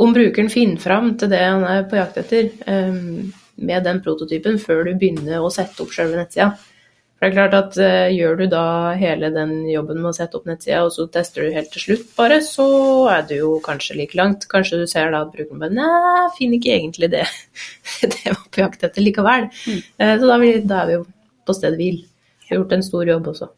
om 0.00 0.14
brukeren 0.16 0.50
finner 0.52 0.80
fram 0.80 1.14
til 1.20 1.32
det 1.32 1.42
han 1.44 1.66
er 1.68 1.86
på 1.90 1.98
jakt 2.00 2.18
etter 2.22 2.50
um, 2.66 3.30
med 3.60 3.84
den 3.84 4.00
prototypen, 4.04 4.58
før 4.62 4.86
du 4.88 4.94
begynner 4.96 5.44
å 5.44 5.52
sette 5.52 5.84
opp 5.84 5.92
selve 5.94 6.16
nettsida. 6.16 6.54
For 7.20 7.28
det 7.28 7.34
er 7.34 7.36
klart 7.36 7.54
at 7.58 7.74
uh, 7.76 8.08
Gjør 8.08 8.38
du 8.38 8.46
da 8.48 8.64
hele 8.96 9.28
den 9.34 9.52
jobben 9.68 10.00
med 10.00 10.08
å 10.08 10.16
sette 10.16 10.38
opp 10.40 10.48
nettsida, 10.48 10.80
og 10.86 10.94
så 10.96 11.04
tester 11.12 11.44
du 11.44 11.52
helt 11.52 11.68
til 11.74 11.84
slutt, 11.84 12.08
bare, 12.16 12.40
så 12.40 12.66
er 13.12 13.28
du 13.28 13.36
jo 13.36 13.52
kanskje 13.64 13.98
like 14.00 14.16
langt. 14.16 14.48
Kanskje 14.48 14.80
du 14.80 14.86
ser 14.88 15.12
da 15.12 15.26
at 15.26 15.36
brukeren 15.36 15.60
bare 15.60 15.76
Nei, 15.76 16.26
finner 16.38 16.56
ikke 16.56 16.76
egentlig 16.78 17.12
det 17.12 17.26
det 18.16 18.24
var 18.32 18.44
på 18.48 18.64
jakt 18.64 18.88
etter 18.88 19.04
likevel. 19.04 19.50
Mm. 19.52 19.80
Uh, 20.00 20.14
så 20.16 20.32
da, 20.32 20.42
da, 20.64 20.82
er 20.82 20.92
vi 20.94 21.00
jo 21.02 21.08
på 21.44 21.60
stedet 21.60 21.80
hvil. 21.82 22.04
Vi 22.40 22.54
har 22.54 22.62
gjort 22.62 22.78
en 22.78 22.88
stor 22.88 23.12
jobb 23.12 23.34
også. 23.34 23.52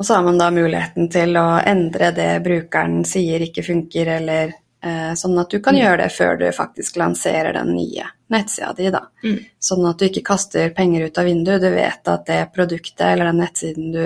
Og 0.00 0.06
så 0.06 0.16
har 0.16 0.24
man 0.24 0.38
da 0.40 0.46
muligheten 0.48 1.10
til 1.12 1.36
å 1.36 1.58
endre 1.60 2.08
det 2.16 2.30
brukeren 2.40 3.02
sier 3.04 3.42
ikke 3.44 3.60
funker, 3.66 4.08
eller 4.14 4.54
eh, 4.80 5.10
sånn 5.12 5.36
at 5.42 5.52
du 5.52 5.58
kan 5.60 5.76
mm. 5.76 5.80
gjøre 5.82 5.98
det 6.00 6.06
før 6.14 6.38
du 6.40 6.46
faktisk 6.56 6.96
lanserer 6.96 7.52
den 7.58 7.74
nye 7.76 8.06
nettsida 8.32 8.70
di, 8.78 8.86
da. 8.94 9.02
Mm. 9.20 9.36
Sånn 9.60 9.84
at 9.90 10.00
du 10.00 10.06
ikke 10.06 10.24
kaster 10.30 10.72
penger 10.72 11.04
ut 11.04 11.20
av 11.20 11.28
vinduet. 11.28 11.60
Du 11.60 11.68
vet 11.74 12.08
at 12.14 12.24
det 12.32 12.38
produktet 12.54 13.04
eller 13.10 13.28
den 13.28 13.42
nettsiden 13.44 13.92
du 13.92 14.04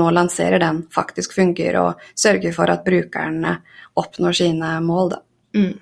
nå 0.00 0.08
lanserer, 0.16 0.58
den 0.58 0.82
faktisk 0.90 1.38
fungerer, 1.38 1.78
og 1.78 2.18
sørger 2.18 2.58
for 2.58 2.74
at 2.74 2.82
brukerne 2.86 3.54
oppnår 4.02 4.34
sine 4.42 4.72
mål, 4.82 5.14
da. 5.14 5.22
Mm. 5.54 5.72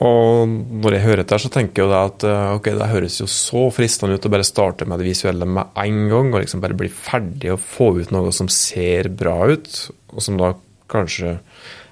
Og 0.00 0.48
når 0.80 0.94
jeg 0.96 1.04
hører 1.04 1.20
dette, 1.20 1.38
så 1.42 1.50
tenker 1.52 1.84
jeg 1.84 1.92
at 1.92 2.24
eh, 2.24 2.54
ok, 2.56 2.70
det 2.78 2.88
høres 2.88 3.18
jo 3.20 3.26
så 3.28 3.66
fristende 3.74 4.16
ut 4.16 4.24
å 4.24 4.32
bare 4.32 4.46
starte 4.48 4.86
med 4.88 5.00
det 5.00 5.10
visuelle 5.10 5.44
med 5.44 5.76
en 5.82 6.00
gang, 6.08 6.30
og 6.32 6.40
liksom 6.40 6.62
bare 6.62 6.76
bli 6.78 6.88
ferdig 6.88 7.52
og 7.52 7.60
få 7.60 7.90
ut 7.98 8.14
noe 8.14 8.32
som 8.32 8.48
ser 8.52 9.10
bra 9.12 9.36
ut, 9.50 9.68
og 10.14 10.24
som 10.24 10.38
da 10.40 10.54
kanskje 10.90 11.36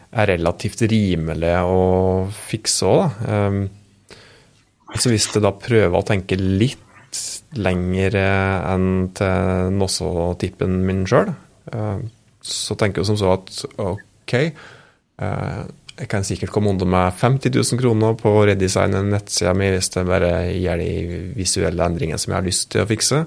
er 0.09 0.31
relativt 0.31 0.87
rimelig 0.89 1.53
å 1.69 1.83
fikse 2.33 2.89
òg, 2.89 3.03
da. 3.03 3.49
Um, 3.49 3.59
altså 4.89 5.13
hvis 5.13 5.29
du 5.35 5.43
da 5.45 5.53
prøver 5.53 5.99
å 5.99 6.07
tenke 6.09 6.39
litt 6.41 7.21
lenger 7.61 8.17
enn 8.17 8.89
til 9.17 9.77
Nosso-tippen 9.77 10.81
min 10.89 11.05
sjøl, 11.09 11.35
uh, 11.75 12.01
så 12.41 12.79
tenker 12.81 13.03
jeg 13.03 13.11
som 13.11 13.21
så 13.21 13.35
at 13.37 13.53
ok 13.85 14.35
jeg 15.99 16.09
kan 16.11 16.27
sikkert 16.27 16.53
komme 16.55 16.71
under 16.71 16.87
med 16.87 17.17
50 17.19 17.51
000 17.55 17.81
kroner 17.81 18.15
på 18.19 18.31
å 18.31 18.45
redesigne 18.47 19.01
nettsida 19.03 19.55
mi 19.57 19.71
hvis 19.75 19.91
det 19.97 20.05
bare 20.07 20.33
gjør 20.55 20.83
de 20.83 21.23
visuelle 21.35 21.89
endringene 21.91 22.21
som 22.23 22.33
jeg 22.33 22.39
har 22.39 22.47
lyst 22.47 22.69
til 22.73 22.85
å 22.85 22.89
fikse. 22.89 23.25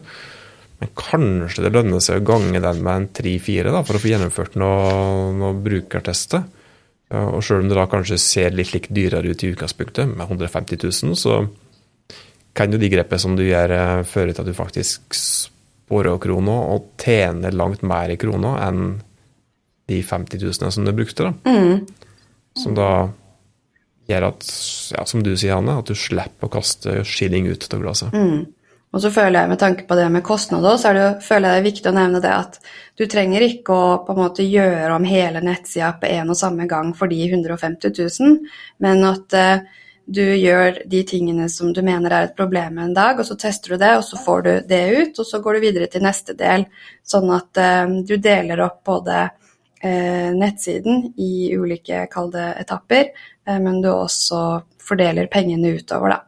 Men 0.81 0.93
kanskje 0.97 1.65
det 1.65 1.73
lønner 1.75 2.01
seg 2.01 2.21
å 2.21 2.27
gange 2.31 2.62
den 2.63 2.79
med 2.86 2.93
en 2.93 3.10
3-4 3.19 3.73
for 3.75 3.97
å 3.97 4.01
få 4.01 4.12
gjennomført 4.13 4.55
noen 4.62 5.41
noe 5.41 5.57
brukertester. 5.62 6.47
Og 7.12 7.43
sjøl 7.43 7.65
om 7.65 7.69
det 7.69 7.75
da 7.75 7.89
kanskje 7.91 8.17
ser 8.23 8.55
litt 8.55 8.71
likt 8.71 8.93
dyrere 8.95 9.34
ut 9.34 9.43
i 9.43 9.51
utgangspunktet, 9.51 10.07
med 10.07 10.31
150 10.31 10.79
000, 10.79 11.17
så 11.19 11.41
kan 12.55 12.71
jo 12.71 12.79
de 12.79 12.89
grepene 12.91 13.19
som 13.19 13.36
du 13.36 13.43
gjør, 13.43 13.73
eh, 13.75 14.03
føre 14.07 14.31
til 14.31 14.43
at 14.43 14.47
du 14.47 14.55
faktisk 14.55 15.15
sparer 15.15 16.19
kroner 16.23 16.71
og 16.71 16.93
tjener 16.99 17.51
langt 17.51 17.84
mer 17.84 18.12
i 18.12 18.19
kroner 18.19 18.63
enn 18.63 19.01
de 19.91 19.99
50 20.07 20.39
000 20.39 20.71
som 20.71 20.88
du 20.88 20.93
brukte. 20.95 21.27
da. 21.27 21.34
Mm. 21.51 21.86
Som 22.57 22.75
da 22.75 22.91
gjør 24.09 24.31
at, 24.31 24.47
ja, 24.95 25.05
som 25.07 25.23
du 25.23 25.33
sier, 25.35 25.55
Hanne, 25.55 25.77
at 25.79 25.87
du 25.87 25.97
slipper 25.97 26.49
å 26.49 26.51
kaste 26.51 27.01
skilling 27.07 27.47
ut 27.51 27.69
av 27.71 27.83
glasset. 27.83 28.15
Mm. 28.15 28.49
Og 28.91 28.99
så 28.99 29.11
føler 29.13 29.39
jeg 29.39 29.51
med 29.53 29.59
tanke 29.61 29.85
på 29.87 29.95
det 29.95 30.07
med 30.11 30.23
kostnader, 30.27 30.75
så 30.79 30.91
det, 30.95 31.05
føler 31.23 31.47
jeg 31.47 31.53
det 31.55 31.61
er 31.61 31.69
viktig 31.69 31.91
å 31.91 31.95
nevne 31.95 32.19
det 32.23 32.31
at 32.35 32.57
du 32.99 33.05
trenger 33.07 33.45
ikke 33.45 33.75
å 33.75 33.91
på 34.03 34.11
en 34.11 34.19
måte 34.19 34.43
gjøre 34.43 34.89
om 34.97 35.05
hele 35.07 35.39
nettsida 35.45 35.93
på 36.01 36.09
en 36.11 36.33
og 36.33 36.39
samme 36.39 36.67
gang 36.67 36.91
for 36.97 37.11
de 37.11 37.21
150 37.29 37.93
000, 37.95 38.35
men 38.83 39.05
at 39.07 39.37
eh, 39.39 39.63
du 40.11 40.25
gjør 40.25 40.81
de 40.91 41.05
tingene 41.07 41.47
som 41.49 41.71
du 41.71 41.79
mener 41.87 42.11
er 42.11 42.27
et 42.27 42.35
problem 42.35 42.81
en 42.83 42.95
dag, 42.97 43.21
og 43.21 43.27
så 43.27 43.37
tester 43.39 43.77
du 43.77 43.79
det, 43.79 43.93
og 43.95 44.03
så 44.03 44.19
får 44.19 44.43
du 44.43 44.51
det 44.67 44.83
ut, 44.91 45.23
og 45.23 45.29
så 45.29 45.39
går 45.39 45.55
du 45.55 45.63
videre 45.69 45.87
til 45.91 46.03
neste 46.03 46.35
del. 46.35 46.67
Sånn 47.07 47.31
at 47.31 47.61
eh, 47.63 47.85
du 48.03 48.17
deler 48.19 48.65
opp 48.67 48.81
både 48.91 49.29
nettsiden 49.83 51.07
i 51.17 51.51
ulike, 51.57 52.05
kall 52.11 52.29
det, 52.33 52.47
etapper, 52.61 53.09
uh, 53.49 53.57
men 53.63 53.81
du 53.83 53.89
også 53.91 54.61
fordeler 54.81 55.31
pengene 55.31 55.73
utover, 55.77 56.15
da. 56.15 56.21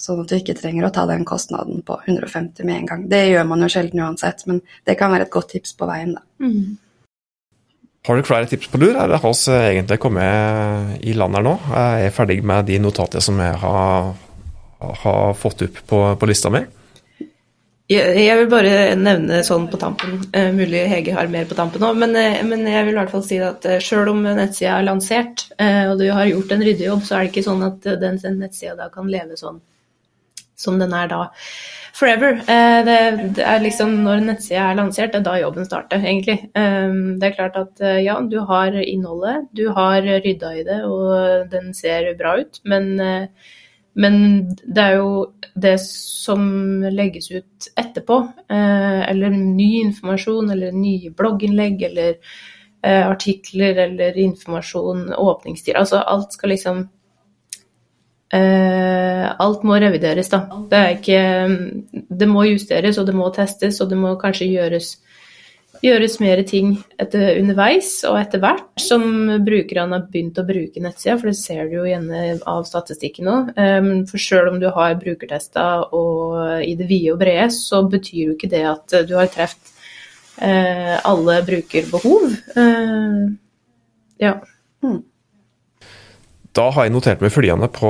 Sånn 0.00 0.24
at 0.24 0.30
du 0.30 0.36
ikke 0.36 0.56
trenger 0.58 0.88
å 0.88 0.92
ta 0.94 1.04
den 1.06 1.22
kostnaden 1.26 1.82
på 1.86 1.96
150 2.02 2.66
med 2.66 2.80
en 2.80 2.88
gang. 2.88 3.04
Det 3.10 3.20
gjør 3.30 3.46
man 3.50 3.62
jo 3.62 3.70
sjelden 3.70 4.02
uansett, 4.02 4.42
men 4.50 4.58
det 4.86 4.98
kan 4.98 5.14
være 5.14 5.28
et 5.28 5.34
godt 5.34 5.52
tips 5.54 5.76
på 5.78 5.88
veien, 5.88 6.16
da. 6.16 6.24
Mm. 6.42 6.80
Har 8.04 8.18
du 8.18 8.26
flere 8.26 8.48
tips 8.50 8.68
på 8.68 8.78
lur? 8.82 8.98
Eller 9.00 9.16
har 9.16 9.32
vi 9.32 9.54
egentlig 9.56 9.96
kommet 10.02 10.98
i 11.00 11.14
land 11.16 11.38
her 11.38 11.44
nå? 11.46 11.54
Jeg 11.72 12.08
er 12.08 12.12
ferdig 12.12 12.42
med 12.44 12.66
de 12.68 12.76
notatene 12.82 13.24
som 13.24 13.38
jeg 13.40 13.56
har, 13.62 14.10
har 15.04 15.30
fått 15.40 15.64
opp 15.64 15.78
på, 15.88 16.00
på 16.20 16.28
lista 16.28 16.52
mi. 16.52 16.60
Jeg 17.90 18.38
vil 18.38 18.48
bare 18.48 18.94
nevne 18.96 19.42
sånn 19.44 19.66
på 19.68 19.76
tampen, 19.76 20.22
uh, 20.32 20.50
mulig 20.56 20.86
Hege 20.88 21.12
har 21.12 21.28
mer 21.28 21.44
på 21.50 21.58
tampen 21.58 21.84
òg, 21.84 21.98
men, 22.00 22.16
uh, 22.16 22.40
men, 22.48 22.64
jeg 22.64 22.86
vil 22.86 22.94
i 22.94 22.98
hvert 23.02 23.12
fall 23.12 23.26
si 23.26 23.42
at 23.44 23.66
sjøl 23.76 24.06
selv 24.06 24.14
om 24.14 24.24
nettsida 24.24 24.78
er 24.78 24.86
lansert, 24.88 25.44
og 25.90 26.00
du 26.00 26.06
har 26.08 26.30
gjort 26.30 26.56
en 26.56 26.64
ryddejobb, 26.64 27.04
så 27.04 27.18
er 27.18 27.26
det 27.26 27.34
ikke 27.34 27.46
sånn 27.50 27.66
at 27.68 27.92
den 28.00 28.20
nettsida 28.40 28.78
da 28.78 28.88
kan 28.94 29.12
leve 29.12 29.36
sånn 29.36 29.60
som 30.56 30.78
den 30.78 30.94
er 30.96 31.08
da 31.10 31.22
forever. 31.94 32.40
Eh, 32.50 32.80
det, 32.86 32.98
det, 33.36 33.46
er 33.46 33.62
liksom 33.62 33.96
Når 34.04 34.24
nettsida 34.28 34.68
er 34.70 34.78
lansert, 34.78 35.12
det 35.12 35.22
er 35.22 35.26
da 35.28 35.38
jobben 35.40 35.68
starter, 35.68 36.02
egentlig. 36.02 36.38
Eh, 36.58 36.98
det 37.20 37.30
er 37.30 37.36
klart 37.38 37.58
at 37.60 37.82
eh, 37.84 38.02
ja, 38.06 38.18
du 38.20 38.40
har 38.48 38.76
innholdet, 38.82 39.48
du 39.56 39.68
har 39.76 40.02
rydda 40.02 40.54
i 40.58 40.64
det, 40.66 40.80
og 40.88 41.50
den 41.52 41.72
ser 41.76 42.12
bra 42.18 42.36
ut, 42.40 42.60
men, 42.64 42.94
men 43.94 44.16
det 44.64 44.86
er 44.88 44.98
jo 44.98 45.10
det 45.54 45.76
som 45.80 46.82
legges 46.90 47.30
ut 47.30 47.68
etterpå, 47.78 48.16
eller 48.48 49.30
ny 49.30 49.68
informasjon, 49.84 50.50
eller 50.50 50.74
nye 50.74 51.12
blogginnlegg, 51.14 51.82
eller 51.90 52.16
artikler 52.82 53.78
eller 53.86 54.18
informasjon, 54.18 55.06
åpningstider 55.14 55.78
Altså 55.80 56.02
alt 56.02 56.34
skal 56.36 56.52
liksom 56.52 56.82
Uh, 58.34 59.30
alt 59.38 59.62
må 59.62 59.76
revideres, 59.78 60.30
da. 60.32 60.40
Det, 60.70 60.80
ikke, 60.96 61.18
det 62.18 62.26
må 62.26 62.42
justeres, 62.48 62.98
og 62.98 63.06
det 63.06 63.14
må 63.14 63.28
testes, 63.34 63.78
og 63.84 63.92
det 63.92 63.98
må 64.00 64.14
kanskje 64.18 64.48
gjøres, 64.48 64.88
gjøres 65.84 66.16
mer 66.22 66.40
ting 66.48 66.72
etter, 67.00 67.38
underveis 67.40 67.90
og 68.08 68.16
etter 68.18 68.40
hvert 68.42 68.80
som 68.80 69.04
brukerne 69.44 69.98
har 69.98 70.08
begynt 70.10 70.40
å 70.40 70.46
bruke 70.48 70.82
nettsida, 70.82 71.18
for 71.20 71.30
det 71.30 71.36
ser 71.38 71.68
du 71.68 71.76
jo 71.78 71.86
gjerne 71.88 72.38
av 72.50 72.64
statistikken 72.68 73.28
nå. 73.28 73.36
Um, 73.58 73.92
for 74.10 74.22
selv 74.22 74.54
om 74.54 74.58
du 74.62 74.68
har 74.72 74.98
brukertester 75.00 75.86
og 75.94 76.64
i 76.64 76.74
det 76.78 76.88
vide 76.90 77.14
og 77.14 77.22
brede, 77.22 77.50
så 77.54 77.84
betyr 77.88 78.20
jo 78.24 78.36
ikke 78.36 78.52
det 78.52 78.64
at 78.72 78.98
du 79.08 79.16
har 79.18 79.30
truffet 79.32 79.72
uh, 80.40 80.96
alle 81.04 81.40
brukerbehov. 81.46 82.30
Uh, 82.56 83.34
ja. 84.22 84.38
Da 86.54 86.68
har 86.70 86.86
jeg 86.86 86.94
notert 86.94 87.22
meg 87.22 87.32
følgende 87.34 87.66
på 87.74 87.88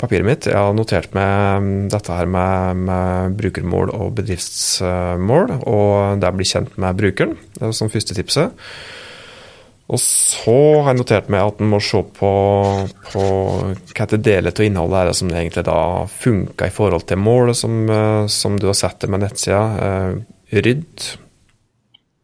papiret 0.00 0.24
mitt. 0.24 0.46
Jeg 0.48 0.56
har 0.56 0.76
notert 0.76 1.12
meg 1.16 1.64
mm, 1.64 1.72
dette 1.92 2.14
her 2.16 2.28
med, 2.30 2.86
med 2.88 3.34
brukermål 3.36 3.92
og 3.92 4.14
bedriftsmål, 4.16 5.58
og 5.68 6.22
det 6.22 6.30
blir 6.36 6.48
kjent 6.48 6.78
med 6.80 6.96
brukeren, 6.96 7.34
er 7.60 7.74
som 7.76 7.92
første 7.92 8.16
tipset. 8.16 8.56
Og 9.88 10.00
så 10.00 10.54
har 10.84 10.90
jeg 10.92 11.00
notert 11.00 11.28
meg 11.32 11.44
at 11.48 11.60
en 11.60 11.70
må 11.72 11.80
se 11.84 12.00
på, 12.16 12.30
på 13.08 13.22
hva 13.92 14.06
det 14.12 14.18
deler 14.24 14.52
av 14.52 14.64
innholdet 14.64 14.98
er 15.00 15.16
som 15.16 15.32
egentlig 15.32 15.64
da 15.68 15.80
funker 16.12 16.68
i 16.68 16.74
forhold 16.74 17.06
til 17.08 17.20
målet 17.20 17.56
som, 17.56 17.78
eh, 17.92 18.26
som 18.32 18.56
du 18.60 18.66
har 18.68 18.76
sett 18.76 19.00
det 19.04 19.10
med 19.12 19.24
nettsida. 19.24 19.62
Eh, 19.84 20.60
rydd 20.64 21.08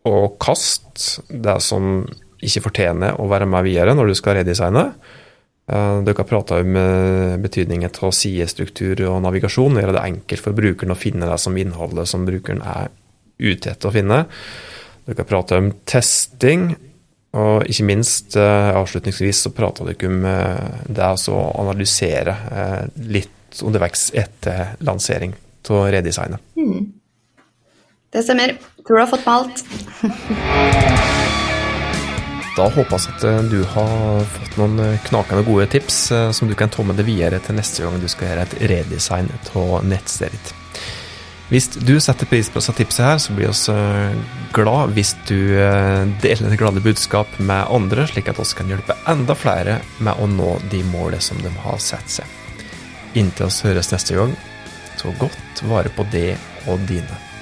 og 0.08 0.36
kast 0.40 1.20
det 1.28 1.56
som 1.64 2.04
ikke 2.44 2.66
fortjener 2.66 3.20
å 3.20 3.28
være 3.28 3.48
med 3.48 3.64
videre 3.64 3.96
når 3.96 4.12
du 4.12 4.16
skal 4.20 4.40
redesigne. 4.40 4.90
Eh, 5.66 6.02
dere 6.04 6.18
har 6.18 6.28
prata 6.28 6.60
om 6.60 6.76
eh, 6.76 7.36
betydningen 7.40 7.90
av 8.04 8.12
sidestruktur 8.12 9.00
og 9.08 9.22
navigasjon. 9.24 9.78
Gjøre 9.80 9.96
det 9.96 10.02
enkelt 10.04 10.44
for 10.44 10.56
brukeren 10.56 10.92
å 10.92 10.98
finne 10.98 11.28
det 11.30 11.38
som 11.40 11.56
innholdet 11.56 12.10
som 12.10 12.26
brukeren 12.28 12.60
er 12.60 12.90
ute 13.40 13.72
etter 13.72 13.88
å 13.88 13.94
finne. 13.94 14.24
Dere 15.06 15.22
har 15.22 15.28
prata 15.28 15.60
om 15.60 15.70
testing, 15.88 16.74
og 17.34 17.64
ikke 17.66 17.88
minst 17.88 18.36
eh, 18.38 18.72
avslutningsvis 18.76 19.46
så 19.46 19.54
prata 19.56 19.88
dere 19.88 20.10
om 20.10 20.20
det 20.94 21.08
å 21.32 21.40
analysere 21.64 22.36
litt 23.00 23.64
underveis 23.64 24.10
etter 24.14 24.76
lansering 24.84 25.32
av 25.70 25.88
redesignet. 25.94 26.44
Mm. 26.60 26.92
Det 28.12 28.22
stemmer. 28.22 28.58
Tror 28.84 29.00
du 29.00 29.02
har 29.06 29.10
fått 29.10 29.26
med 29.26 29.34
alt. 29.34 31.04
Da 32.54 32.68
håper 32.70 33.00
jeg 33.00 33.14
at 33.16 33.24
eh, 33.26 33.40
du 33.50 33.62
har 33.66 34.26
fått 34.30 34.58
noen 34.60 34.78
eh, 34.82 34.98
knakende 35.08 35.42
gode 35.46 35.66
tips 35.72 35.96
eh, 36.14 36.28
som 36.36 36.50
du 36.50 36.54
kan 36.58 36.70
ta 36.70 36.84
med 36.86 37.00
deg 37.00 37.08
videre 37.08 37.40
til 37.42 37.58
neste 37.58 37.82
gang 37.82 37.96
du 37.98 38.06
skal 38.10 38.30
gjøre 38.30 38.44
et 38.46 38.54
redesign 38.70 39.30
av 39.58 39.80
nettstedet 39.82 40.38
ditt. 40.38 40.52
Hvis 41.50 41.68
du 41.74 41.98
setter 42.00 42.30
pris 42.30 42.48
på 42.50 42.62
disse 42.62 42.72
tipsene 42.78 43.10
her, 43.10 43.18
så 43.20 43.34
blir 43.36 43.50
vi 43.50 44.54
glad 44.54 44.94
hvis 44.96 45.12
du 45.28 45.36
deler 46.22 46.48
det 46.48 46.58
glade 46.58 46.82
budskap 46.82 47.36
med 47.36 47.68
andre, 47.74 48.06
slik 48.08 48.30
at 48.32 48.40
vi 48.40 48.46
kan 48.56 48.72
hjelpe 48.72 48.96
enda 49.10 49.36
flere 49.36 49.76
med 49.98 50.16
å 50.16 50.30
nå 50.30 50.54
de 50.72 50.80
målene 50.88 51.20
som 51.22 51.42
de 51.44 51.52
har 51.66 51.78
satt 51.82 52.16
seg. 52.16 52.40
Inntil 53.20 53.50
oss 53.50 53.60
høres 53.66 53.92
neste 53.92 54.16
gang, 54.16 54.32
så 54.96 55.12
godt 55.20 55.62
vare 55.68 55.92
på 55.92 56.08
det 56.14 56.32
og 56.64 56.80
dine. 56.88 57.33